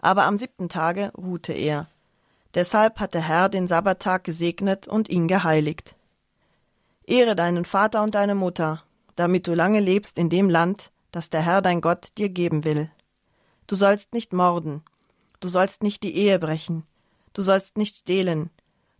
[0.00, 1.88] Aber am siebten Tage ruhte er.
[2.54, 5.96] Deshalb hat der Herr den Sabbattag gesegnet und ihn geheiligt.
[7.04, 8.82] Ehre deinen Vater und deine Mutter,
[9.16, 12.90] damit du lange lebst in dem Land, das der Herr dein Gott dir geben will.
[13.66, 14.82] Du sollst nicht morden,
[15.40, 16.84] du sollst nicht die Ehe brechen,
[17.32, 18.50] du sollst nicht stehlen,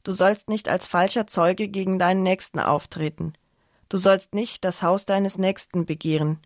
[0.02, 3.32] du sollst nicht als falscher Zeuge gegen deinen Nächsten auftreten,
[3.88, 6.38] du sollst nicht das Haus deines Nächsten begehren,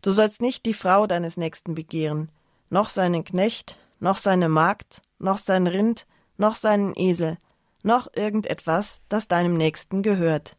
[0.00, 2.30] du sollst nicht die Frau deines Nächsten begehren,
[2.70, 7.38] noch seinen Knecht, noch seine Magd, noch sein Rind, noch seinen Esel,
[7.82, 10.56] noch irgendetwas, das deinem Nächsten gehört.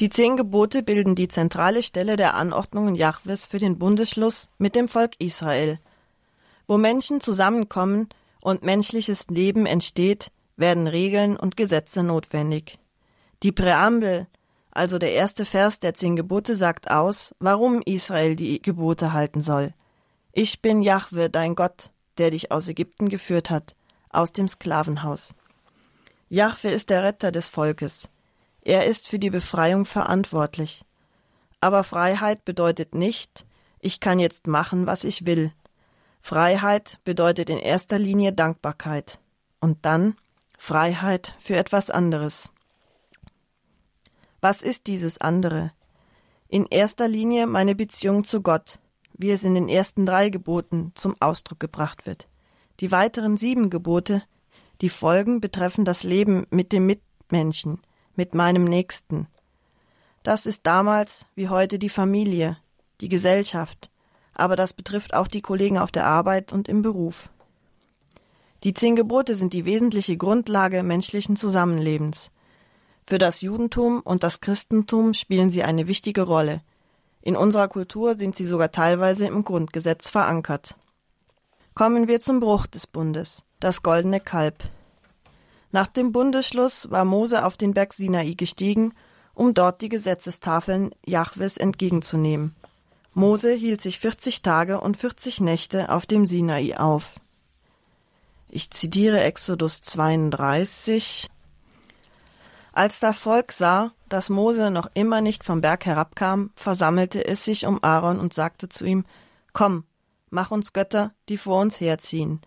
[0.00, 4.88] Die zehn Gebote bilden die zentrale Stelle der Anordnungen Jahwes für den Bundesschluss mit dem
[4.88, 5.78] Volk Israel.
[6.72, 8.08] Wo Menschen zusammenkommen
[8.40, 12.78] und menschliches Leben entsteht, werden Regeln und Gesetze notwendig.
[13.42, 14.26] Die Präambel,
[14.70, 19.74] also der erste Vers der zehn Gebote, sagt aus, warum Israel die Gebote halten soll.
[20.32, 23.76] Ich bin Jahwe, dein Gott, der dich aus Ägypten geführt hat,
[24.08, 25.34] aus dem Sklavenhaus.
[26.30, 28.08] Jahwe ist der Retter des Volkes.
[28.62, 30.86] Er ist für die Befreiung verantwortlich.
[31.60, 33.44] Aber Freiheit bedeutet nicht,
[33.78, 35.52] ich kann jetzt machen, was ich will.
[36.24, 39.18] Freiheit bedeutet in erster Linie Dankbarkeit
[39.58, 40.14] und dann
[40.56, 42.52] Freiheit für etwas anderes.
[44.40, 45.72] Was ist dieses andere?
[46.48, 48.78] In erster Linie meine Beziehung zu Gott,
[49.14, 52.28] wie es in den ersten drei Geboten zum Ausdruck gebracht wird.
[52.78, 54.22] Die weiteren sieben Gebote,
[54.80, 57.80] die folgen, betreffen das Leben mit dem Mitmenschen,
[58.14, 59.26] mit meinem Nächsten.
[60.22, 62.58] Das ist damals wie heute die Familie,
[63.00, 63.90] die Gesellschaft,
[64.34, 67.30] aber das betrifft auch die Kollegen auf der Arbeit und im Beruf.
[68.64, 72.30] Die zehn Gebote sind die wesentliche Grundlage menschlichen Zusammenlebens.
[73.04, 76.60] Für das Judentum und das Christentum spielen sie eine wichtige Rolle.
[77.20, 80.76] In unserer Kultur sind sie sogar teilweise im Grundgesetz verankert.
[81.74, 84.64] Kommen wir zum Bruch des Bundes, das goldene Kalb.
[85.72, 88.92] Nach dem Bundesschluss war Mose auf den Berg Sinai gestiegen,
[89.34, 92.54] um dort die Gesetzestafeln Jahwes entgegenzunehmen.
[93.14, 97.20] Mose hielt sich 40 Tage und 40 Nächte auf dem Sinai auf.
[98.48, 101.28] Ich zitiere Exodus 32.
[102.72, 107.66] Als das Volk sah, dass Mose noch immer nicht vom Berg herabkam, versammelte es sich
[107.66, 109.04] um Aaron und sagte zu ihm,
[109.52, 109.84] Komm,
[110.30, 112.40] mach uns Götter, die vor uns herziehen.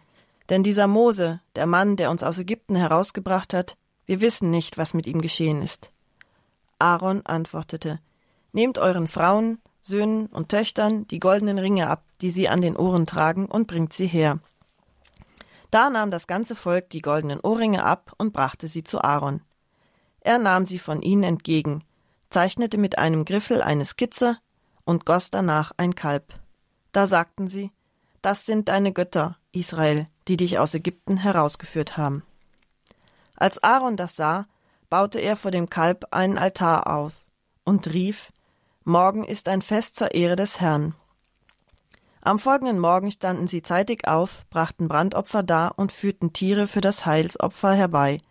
[0.50, 4.96] Denn dieser Mose, der Mann, der uns aus Ägypten herausgebracht hat, wir wissen nicht, was
[4.96, 5.92] mit ihm geschehen ist.
[6.80, 8.00] Aaron antwortete,
[8.52, 13.06] Nehmt euren Frauen, Söhnen und Töchtern die goldenen Ringe ab, die sie an den Ohren
[13.06, 14.40] tragen, und bringt sie her.
[15.70, 19.42] Da nahm das ganze Volk die goldenen Ohrringe ab und brachte sie zu Aaron.
[20.22, 21.84] Er nahm sie von ihnen entgegen,
[22.32, 24.38] zeichnete mit einem Griffel eine Skizze
[24.86, 26.34] und goss danach ein Kalb.
[26.92, 27.72] Da sagten sie,
[28.24, 32.24] das sind deine Götter, Israel, die dich aus Ägypten herausgeführt haben.
[33.36, 34.48] Als Aaron das sah,
[34.90, 37.24] baute er vor dem Kalb einen Altar auf
[37.64, 38.32] und rief
[38.88, 40.94] Morgen ist ein Fest zur Ehre des Herrn.
[42.22, 47.04] Am folgenden Morgen standen sie zeitig auf, brachten Brandopfer dar und führten Tiere für das
[47.04, 48.22] Heilsopfer herbei.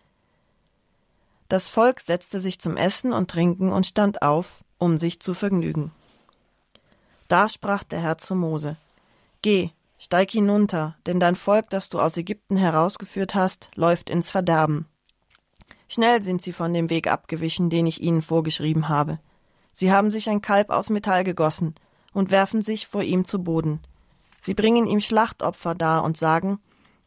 [1.49, 5.91] Das Volk setzte sich zum Essen und Trinken und stand auf, um sich zu vergnügen.
[7.27, 8.77] Da sprach der Herr zu Mose
[9.43, 14.87] Geh, Steig hinunter, denn dein Volk, das du aus Ägypten herausgeführt hast, läuft ins Verderben.
[15.89, 19.19] Schnell sind sie von dem Weg abgewichen, den ich ihnen vorgeschrieben habe.
[19.75, 21.75] Sie haben sich ein Kalb aus Metall gegossen
[22.13, 23.81] und werfen sich vor ihm zu Boden.
[24.41, 26.61] Sie bringen ihm Schlachtopfer dar und sagen,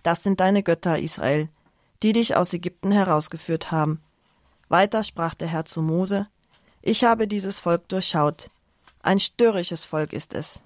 [0.03, 1.49] das sind deine Götter, Israel,
[2.03, 4.01] die dich aus Ägypten herausgeführt haben.
[4.69, 6.27] Weiter sprach der Herr zu Mose,
[6.81, 8.49] ich habe dieses Volk durchschaut.
[9.01, 10.61] Ein störrisches Volk ist es.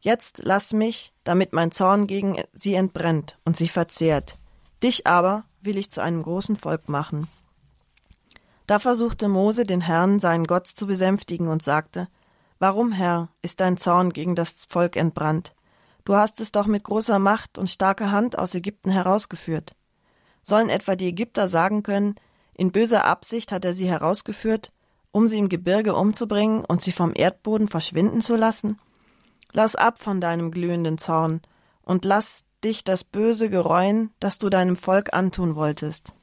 [0.00, 4.38] Jetzt lass mich, damit mein Zorn gegen sie entbrennt und sie verzehrt.
[4.82, 7.28] Dich aber will ich zu einem großen Volk machen.
[8.70, 12.06] Da versuchte Mose den Herrn, seinen Gott, zu besänftigen und sagte,
[12.60, 15.56] Warum, Herr, ist dein Zorn gegen das Volk entbrannt?
[16.04, 19.74] Du hast es doch mit großer Macht und starker Hand aus Ägypten herausgeführt.
[20.42, 22.14] Sollen etwa die Ägypter sagen können,
[22.54, 24.70] in böser Absicht hat er sie herausgeführt,
[25.10, 28.78] um sie im Gebirge umzubringen und sie vom Erdboden verschwinden zu lassen?
[29.50, 31.40] Lass ab von deinem glühenden Zorn
[31.82, 36.14] und lass dich das Böse gereuen, das du deinem Volk antun wolltest.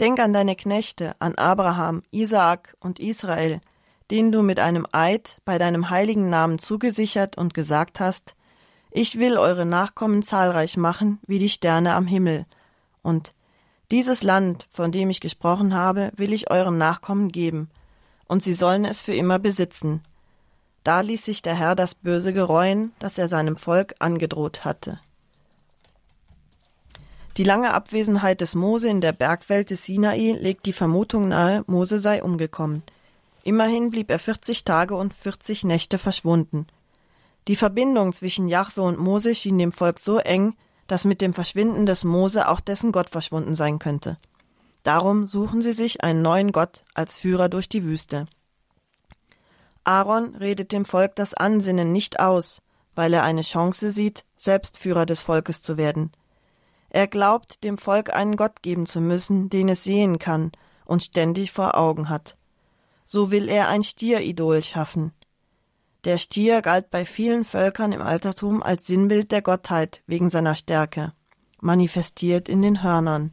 [0.00, 3.60] Denk an deine Knechte, an Abraham, Isaak und Israel,
[4.10, 8.34] denen du mit einem Eid bei deinem heiligen Namen zugesichert und gesagt hast,
[8.90, 12.46] ich will eure Nachkommen zahlreich machen wie die Sterne am Himmel,
[13.02, 13.34] und
[13.90, 17.70] dieses Land, von dem ich gesprochen habe, will ich euren Nachkommen geben,
[18.26, 20.02] und sie sollen es für immer besitzen.
[20.84, 25.00] Da ließ sich der Herr das Böse gereuen, das er seinem Volk angedroht hatte.
[27.36, 31.98] Die lange Abwesenheit des Mose in der Bergwelt des Sinai legt die Vermutung nahe, Mose
[31.98, 32.84] sei umgekommen.
[33.42, 36.68] Immerhin blieb er 40 Tage und 40 Nächte verschwunden.
[37.48, 40.54] Die Verbindung zwischen Jahwe und Mose schien dem Volk so eng,
[40.86, 44.16] dass mit dem Verschwinden des Mose auch dessen Gott verschwunden sein könnte.
[44.84, 48.26] Darum suchen sie sich einen neuen Gott als Führer durch die Wüste.
[49.82, 52.62] Aaron redet dem Volk das Ansinnen nicht aus,
[52.94, 56.12] weil er eine Chance sieht, selbst Führer des Volkes zu werden.
[56.94, 60.52] Er glaubt, dem Volk einen Gott geben zu müssen, den es sehen kann
[60.84, 62.36] und ständig vor Augen hat.
[63.04, 65.12] So will er ein Stieridol schaffen.
[66.04, 71.12] Der Stier galt bei vielen Völkern im Altertum als Sinnbild der Gottheit wegen seiner Stärke,
[71.60, 73.32] manifestiert in den Hörnern.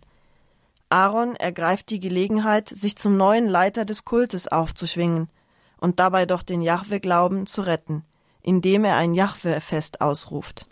[0.90, 5.30] Aaron ergreift die Gelegenheit, sich zum neuen Leiter des Kultes aufzuschwingen
[5.78, 8.06] und dabei doch den Jahwe-Glauben zu retten,
[8.42, 10.66] indem er ein Jahwe-Fest ausruft.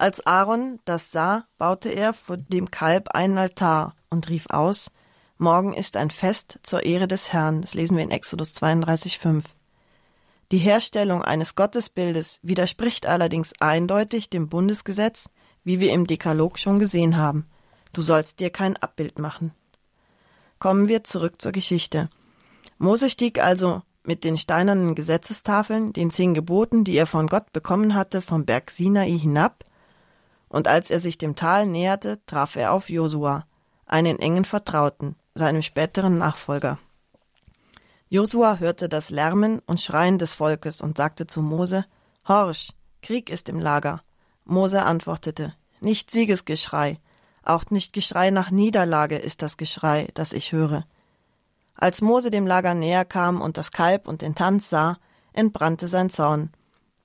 [0.00, 4.90] Als Aaron das sah, baute er vor dem Kalb einen Altar und rief aus,
[5.36, 7.60] Morgen ist ein Fest zur Ehre des Herrn.
[7.60, 9.44] Das lesen wir in Exodus 32,5.
[10.52, 15.28] Die Herstellung eines Gottesbildes widerspricht allerdings eindeutig dem Bundesgesetz,
[15.64, 17.46] wie wir im Dekalog schon gesehen haben.
[17.92, 19.52] Du sollst dir kein Abbild machen.
[20.58, 22.08] Kommen wir zurück zur Geschichte.
[22.78, 27.94] Mose stieg also mit den steinernen Gesetzestafeln, den zehn Geboten, die er von Gott bekommen
[27.94, 29.66] hatte, vom Berg Sinai hinab,
[30.50, 33.46] und als er sich dem Tal näherte, traf er auf Josua,
[33.86, 36.78] einen engen Vertrauten, seinem späteren Nachfolger.
[38.08, 41.86] Josua hörte das Lärmen und Schreien des Volkes und sagte zu Mose,
[42.28, 42.70] Horch,
[43.00, 44.02] Krieg ist im Lager.
[44.44, 46.98] Mose antwortete, nicht Siegesgeschrei,
[47.44, 50.84] auch nicht Geschrei nach Niederlage ist das Geschrei, das ich höre.
[51.74, 54.98] Als Mose dem Lager näher kam und das Kalb und den Tanz sah,
[55.32, 56.50] entbrannte sein Zorn.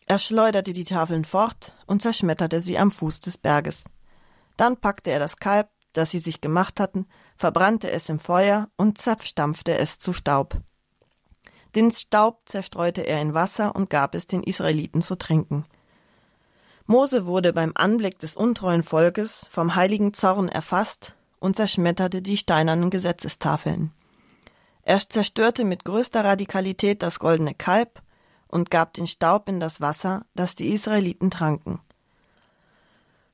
[0.07, 3.85] Er schleuderte die Tafeln fort und zerschmetterte sie am Fuß des Berges.
[4.55, 8.97] Dann packte er das Kalb, das sie sich gemacht hatten, verbrannte es im Feuer und
[8.97, 10.57] zerstampfte es zu Staub.
[11.73, 15.65] Den Staub zerstreute er in Wasser und gab es den Israeliten zu trinken.
[16.85, 22.91] Mose wurde beim Anblick des untreuen Volkes vom heiligen Zorn erfasst und zerschmetterte die steinernen
[22.91, 23.91] Gesetzestafeln.
[24.83, 28.03] Er zerstörte mit größter Radikalität das goldene Kalb
[28.47, 31.79] und gab den Staub in das Wasser, das die Israeliten tranken.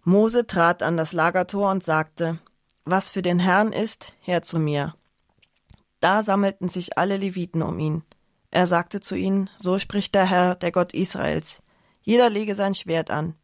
[0.03, 2.39] Mose trat an das Lagertor und sagte,
[2.85, 4.95] was für den Herrn ist, her zu mir.
[5.99, 8.03] Da sammelten sich alle Leviten um ihn.
[8.49, 11.61] Er sagte zu ihnen, so spricht der Herr, der Gott Israels.
[12.01, 13.35] Jeder lege sein Schwert an,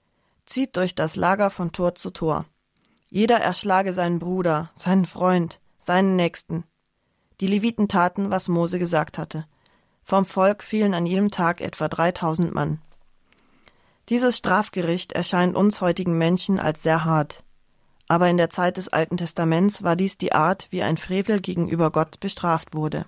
[0.45, 2.45] zieht durch das Lager von Tor zu Tor.
[3.09, 6.65] Jeder erschlage seinen Bruder, seinen Freund, seinen Nächsten.
[7.39, 9.45] Die Leviten taten, was Mose gesagt hatte.
[10.09, 12.79] Vom Volk fielen an jedem Tag etwa dreitausend Mann.
[14.09, 17.43] Dieses Strafgericht erscheint uns heutigen Menschen als sehr hart
[18.07, 21.91] aber in der Zeit des Alten Testaments war dies die Art, wie ein Frevel gegenüber
[21.91, 23.05] Gott bestraft wurde.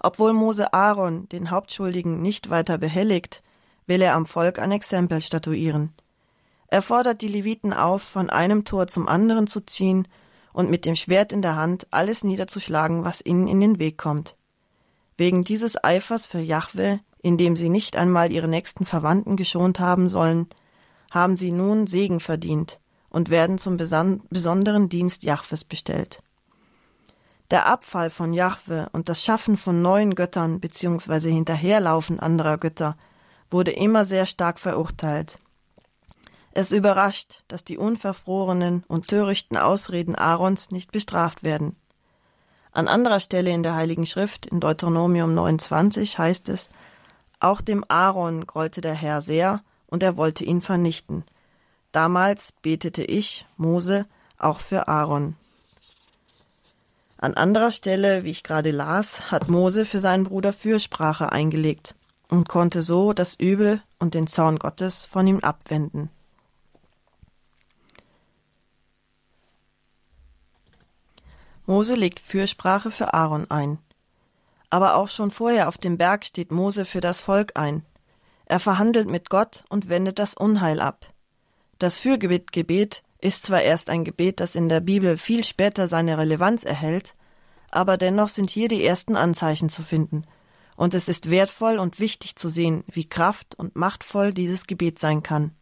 [0.00, 3.42] Obwohl Mose Aaron, den Hauptschuldigen, nicht weiter behelligt,
[3.86, 5.92] will er am Volk ein Exempel statuieren.
[6.66, 10.08] Er fordert die Leviten auf, von einem Tor zum anderen zu ziehen
[10.52, 14.36] und mit dem Schwert in der Hand alles niederzuschlagen, was ihnen in den Weg kommt.
[15.16, 20.48] Wegen dieses Eifers für Jahwe indem sie nicht einmal ihre nächsten Verwandten geschont haben sollen,
[21.10, 26.22] haben sie nun Segen verdient und werden zum besonderen Dienst Jahwes bestellt.
[27.50, 31.30] Der Abfall von Jahwe und das Schaffen von neuen Göttern bzw.
[31.30, 32.96] Hinterherlaufen anderer Götter
[33.50, 35.38] wurde immer sehr stark verurteilt.
[36.52, 41.76] Es überrascht, dass die unverfrorenen und törichten Ausreden Aarons nicht bestraft werden.
[42.72, 46.70] An anderer Stelle in der Heiligen Schrift, in Deuteronomium 29, heißt es,
[47.38, 51.24] auch dem Aaron grollte der Herr sehr, und er wollte ihn vernichten.
[51.92, 54.06] Damals betete ich, Mose,
[54.38, 55.36] auch für Aaron.
[57.18, 61.94] An anderer Stelle, wie ich gerade las, hat Mose für seinen Bruder Fürsprache eingelegt
[62.28, 66.08] und konnte so das Übel und den Zorn Gottes von ihm abwenden.
[71.66, 73.78] Mose legt Fürsprache für Aaron ein.
[74.70, 77.84] Aber auch schon vorher auf dem Berg steht Mose für das Volk ein.
[78.46, 81.12] Er verhandelt mit Gott und wendet das Unheil ab.
[81.78, 86.64] Das Fürgebet ist zwar erst ein Gebet, das in der Bibel viel später seine Relevanz
[86.64, 87.14] erhält,
[87.70, 90.24] aber dennoch sind hier die ersten Anzeichen zu finden,
[90.76, 95.22] und es ist wertvoll und wichtig zu sehen, wie kraft und machtvoll dieses Gebet sein
[95.22, 95.54] kann.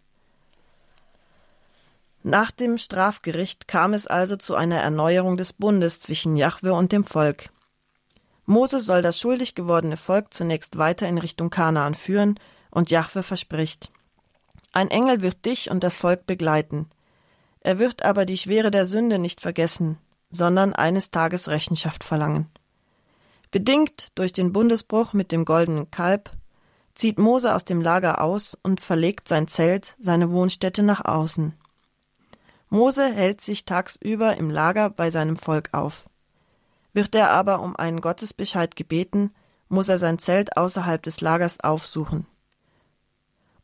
[2.23, 7.05] Nach dem Strafgericht kam es also zu einer Erneuerung des Bundes zwischen Jahwe und dem
[7.05, 7.51] Volk.
[8.45, 12.39] Mose soll das schuldig gewordene Volk zunächst weiter in Richtung Kanaan führen,
[12.71, 13.91] und Jahwe verspricht:
[14.73, 16.89] Ein Engel wird dich und das Volk begleiten.
[17.61, 19.99] Er wird aber die Schwere der Sünde nicht vergessen,
[20.31, 22.51] sondern eines Tages Rechenschaft verlangen.
[23.51, 26.31] Bedingt durch den Bundesbruch mit dem goldenen Kalb
[26.95, 31.55] zieht Mose aus dem Lager aus und verlegt sein Zelt, seine Wohnstätte nach außen.
[32.71, 36.09] Mose hält sich tagsüber im Lager bei seinem Volk auf.
[36.93, 39.33] Wird er aber um einen Gottesbescheid gebeten,
[39.69, 42.27] muss er sein Zelt außerhalb des Lagers aufsuchen,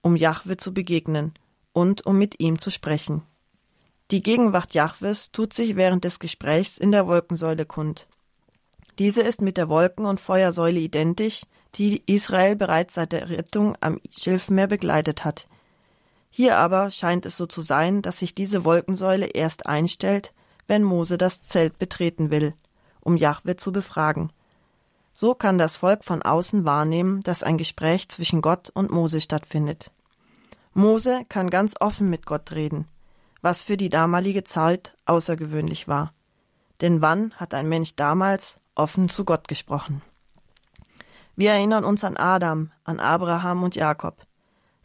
[0.02, 1.34] um Jahwe zu begegnen
[1.72, 3.22] und um mit ihm zu sprechen.
[4.10, 8.08] Die Gegenwart Jahwes tut sich während des Gesprächs in der Wolkensäule kund.
[8.98, 11.42] Diese ist mit der Wolken- und Feuersäule identisch,
[11.74, 15.48] die Israel bereits seit der Rettung am Schilfmeer begleitet hat,
[16.36, 20.34] hier aber scheint es so zu sein, dass sich diese Wolkensäule erst einstellt,
[20.66, 22.52] wenn Mose das Zelt betreten will,
[23.00, 24.30] um Jahwe zu befragen.
[25.14, 29.90] So kann das Volk von außen wahrnehmen, dass ein Gespräch zwischen Gott und Mose stattfindet.
[30.74, 32.84] Mose kann ganz offen mit Gott reden,
[33.40, 36.12] was für die damalige Zeit außergewöhnlich war.
[36.82, 40.02] Denn wann hat ein Mensch damals offen zu Gott gesprochen?
[41.34, 44.26] Wir erinnern uns an Adam, an Abraham und Jakob.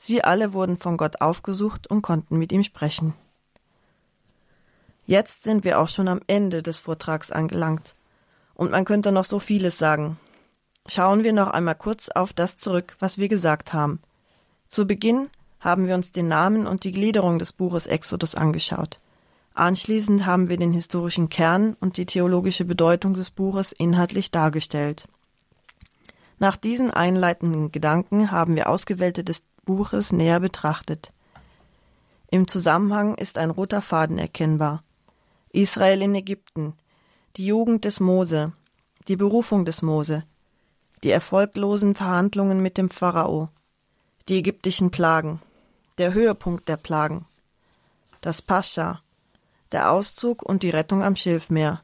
[0.04, 3.14] Sie alle wurden von Gott aufgesucht und konnten mit ihm sprechen.
[5.06, 7.93] Jetzt sind wir auch schon am Ende des Vortrags angelangt.
[8.56, 10.18] Und man könnte noch so vieles sagen.
[10.88, 13.99] Schauen wir noch einmal kurz auf das zurück, was wir gesagt haben.
[14.68, 15.30] Zu Beginn
[15.60, 18.99] haben wir uns den Namen und die Gliederung des Buches Exodus angeschaut.
[19.54, 25.08] Anschließend haben wir den historischen Kern und die theologische Bedeutung des Buches inhaltlich dargestellt.
[26.39, 29.24] Nach diesen einleitenden Gedanken haben wir ausgewählte
[29.64, 31.12] Buches näher betrachtet.
[32.30, 34.84] Im Zusammenhang ist ein roter Faden erkennbar.
[35.51, 36.74] Israel in Ägypten,
[37.36, 38.53] die Jugend des Mose,
[39.07, 40.24] die Berufung des Mose,
[41.03, 43.49] die erfolglosen Verhandlungen mit dem Pharao,
[44.30, 45.41] die ägyptischen Plagen,
[45.97, 47.26] der Höhepunkt der Plagen,
[48.22, 49.01] das Pascha,
[49.72, 51.82] der Auszug und die Rettung am Schilfmeer,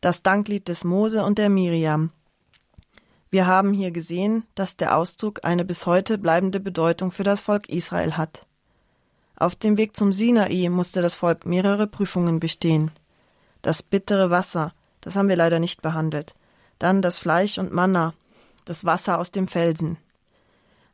[0.00, 2.10] das Danklied des Mose und der Miriam,
[3.30, 7.68] wir haben hier gesehen, dass der Auszug eine bis heute bleibende Bedeutung für das Volk
[7.68, 8.46] Israel hat.
[9.36, 12.90] Auf dem Weg zum Sinai musste das Volk mehrere Prüfungen bestehen.
[13.62, 16.34] Das bittere Wasser, das haben wir leider nicht behandelt.
[16.78, 18.14] Dann das Fleisch und Manna,
[18.64, 19.98] das Wasser aus dem Felsen.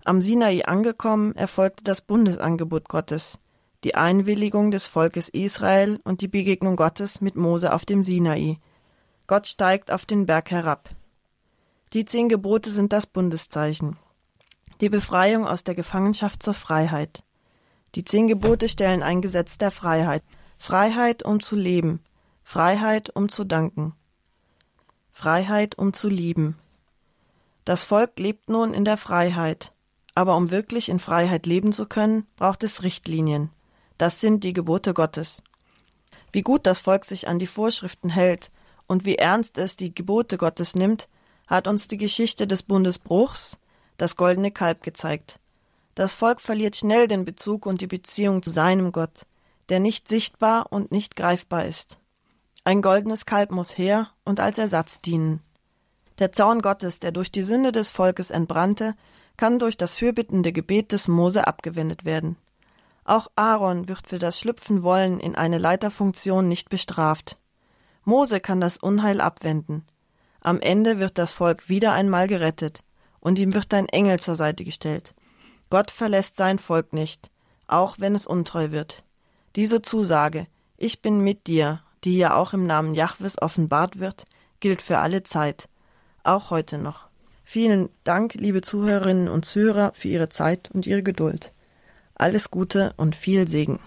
[0.04, 3.38] Am Sinai angekommen, erfolgte das Bundesangebot Gottes,
[3.84, 8.58] die Einwilligung des Volkes Israel und die Begegnung Gottes mit Mose auf dem Sinai.
[9.26, 10.90] Gott steigt auf den Berg herab.
[11.92, 13.98] Die zehn Gebote sind das Bundeszeichen.
[14.80, 17.22] Die Befreiung aus der Gefangenschaft zur Freiheit.
[17.94, 20.22] Die zehn Gebote stellen ein Gesetz der Freiheit.
[20.56, 22.00] Freiheit, um zu leben.
[22.42, 23.94] Freiheit, um zu danken.
[25.10, 26.56] Freiheit, um zu lieben.
[27.66, 29.72] Das Volk lebt nun in der Freiheit.
[30.14, 33.50] Aber um wirklich in Freiheit leben zu können, braucht es Richtlinien.
[33.98, 35.42] Das sind die Gebote Gottes.
[36.32, 38.50] Wie gut das Volk sich an die Vorschriften hält
[38.86, 41.08] und wie ernst es die Gebote Gottes nimmt,
[41.46, 43.58] hat uns die Geschichte des Bundesbruchs,
[43.96, 45.38] das goldene Kalb, gezeigt.
[45.94, 49.26] Das Volk verliert schnell den Bezug und die Beziehung zu seinem Gott,
[49.68, 51.98] der nicht sichtbar und nicht greifbar ist.
[52.64, 55.40] Ein goldenes Kalb muss her und als Ersatz dienen.
[56.18, 58.94] Der Zorn Gottes, der durch die Sünde des Volkes entbrannte,
[59.36, 62.36] kann durch das fürbittende Gebet des Mose abgewendet werden.
[63.04, 67.38] Auch Aaron wird für das Schlüpfen wollen in eine Leiterfunktion nicht bestraft.
[68.04, 69.84] Mose kann das Unheil abwenden.
[70.44, 72.82] Am Ende wird das Volk wieder einmal gerettet,
[73.20, 75.14] und ihm wird ein Engel zur Seite gestellt.
[75.70, 77.30] Gott verlässt sein Volk nicht,
[77.68, 79.04] auch wenn es untreu wird.
[79.54, 84.24] Diese Zusage, ich bin mit dir, die ja auch im Namen Jahwes offenbart wird,
[84.58, 85.68] gilt für alle Zeit,
[86.24, 87.06] auch heute noch.
[87.44, 91.52] Vielen Dank, liebe Zuhörerinnen und Zuhörer, für Ihre Zeit und Ihre Geduld.
[92.14, 93.78] Alles Gute und viel Segen.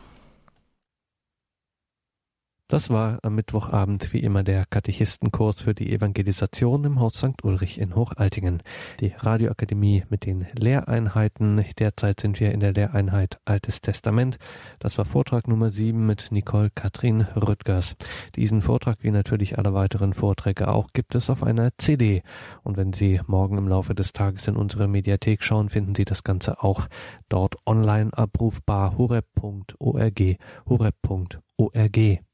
[2.68, 7.43] Das war am Mittwochabend wie immer der Katechistenkurs für die Evangelisation im Haus St.
[7.43, 8.63] Ulrich in Hochaltingen.
[9.01, 11.63] Die Radioakademie mit den Lehreinheiten.
[11.78, 14.39] Derzeit sind wir in der Lehreinheit Altes Testament.
[14.80, 17.95] Das war Vortrag Nummer 7 mit Nicole Katrin Rüttgers.
[18.36, 22.24] Diesen Vortrag wie natürlich alle weiteren Vorträge auch gibt es auf einer CD.
[22.63, 26.24] Und wenn Sie morgen im Laufe des Tages in unsere Mediathek schauen, finden Sie das
[26.24, 26.88] Ganze auch
[27.30, 30.38] dort online abrufbar horeb.org
[30.68, 32.25] horeb.org.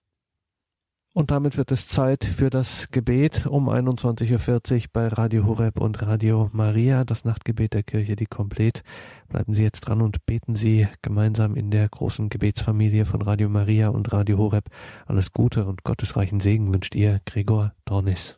[1.14, 6.02] Und damit wird es Zeit für das Gebet um 21.40 Uhr bei Radio Horeb und
[6.02, 8.82] Radio Maria, das Nachtgebet der Kirche, die komplett.
[9.28, 13.90] Bleiben Sie jetzt dran und beten Sie gemeinsam in der großen Gebetsfamilie von Radio Maria
[13.90, 14.70] und Radio Horeb.
[15.06, 18.38] Alles Gute und gottesreichen Segen wünscht Ihr Gregor Dornis.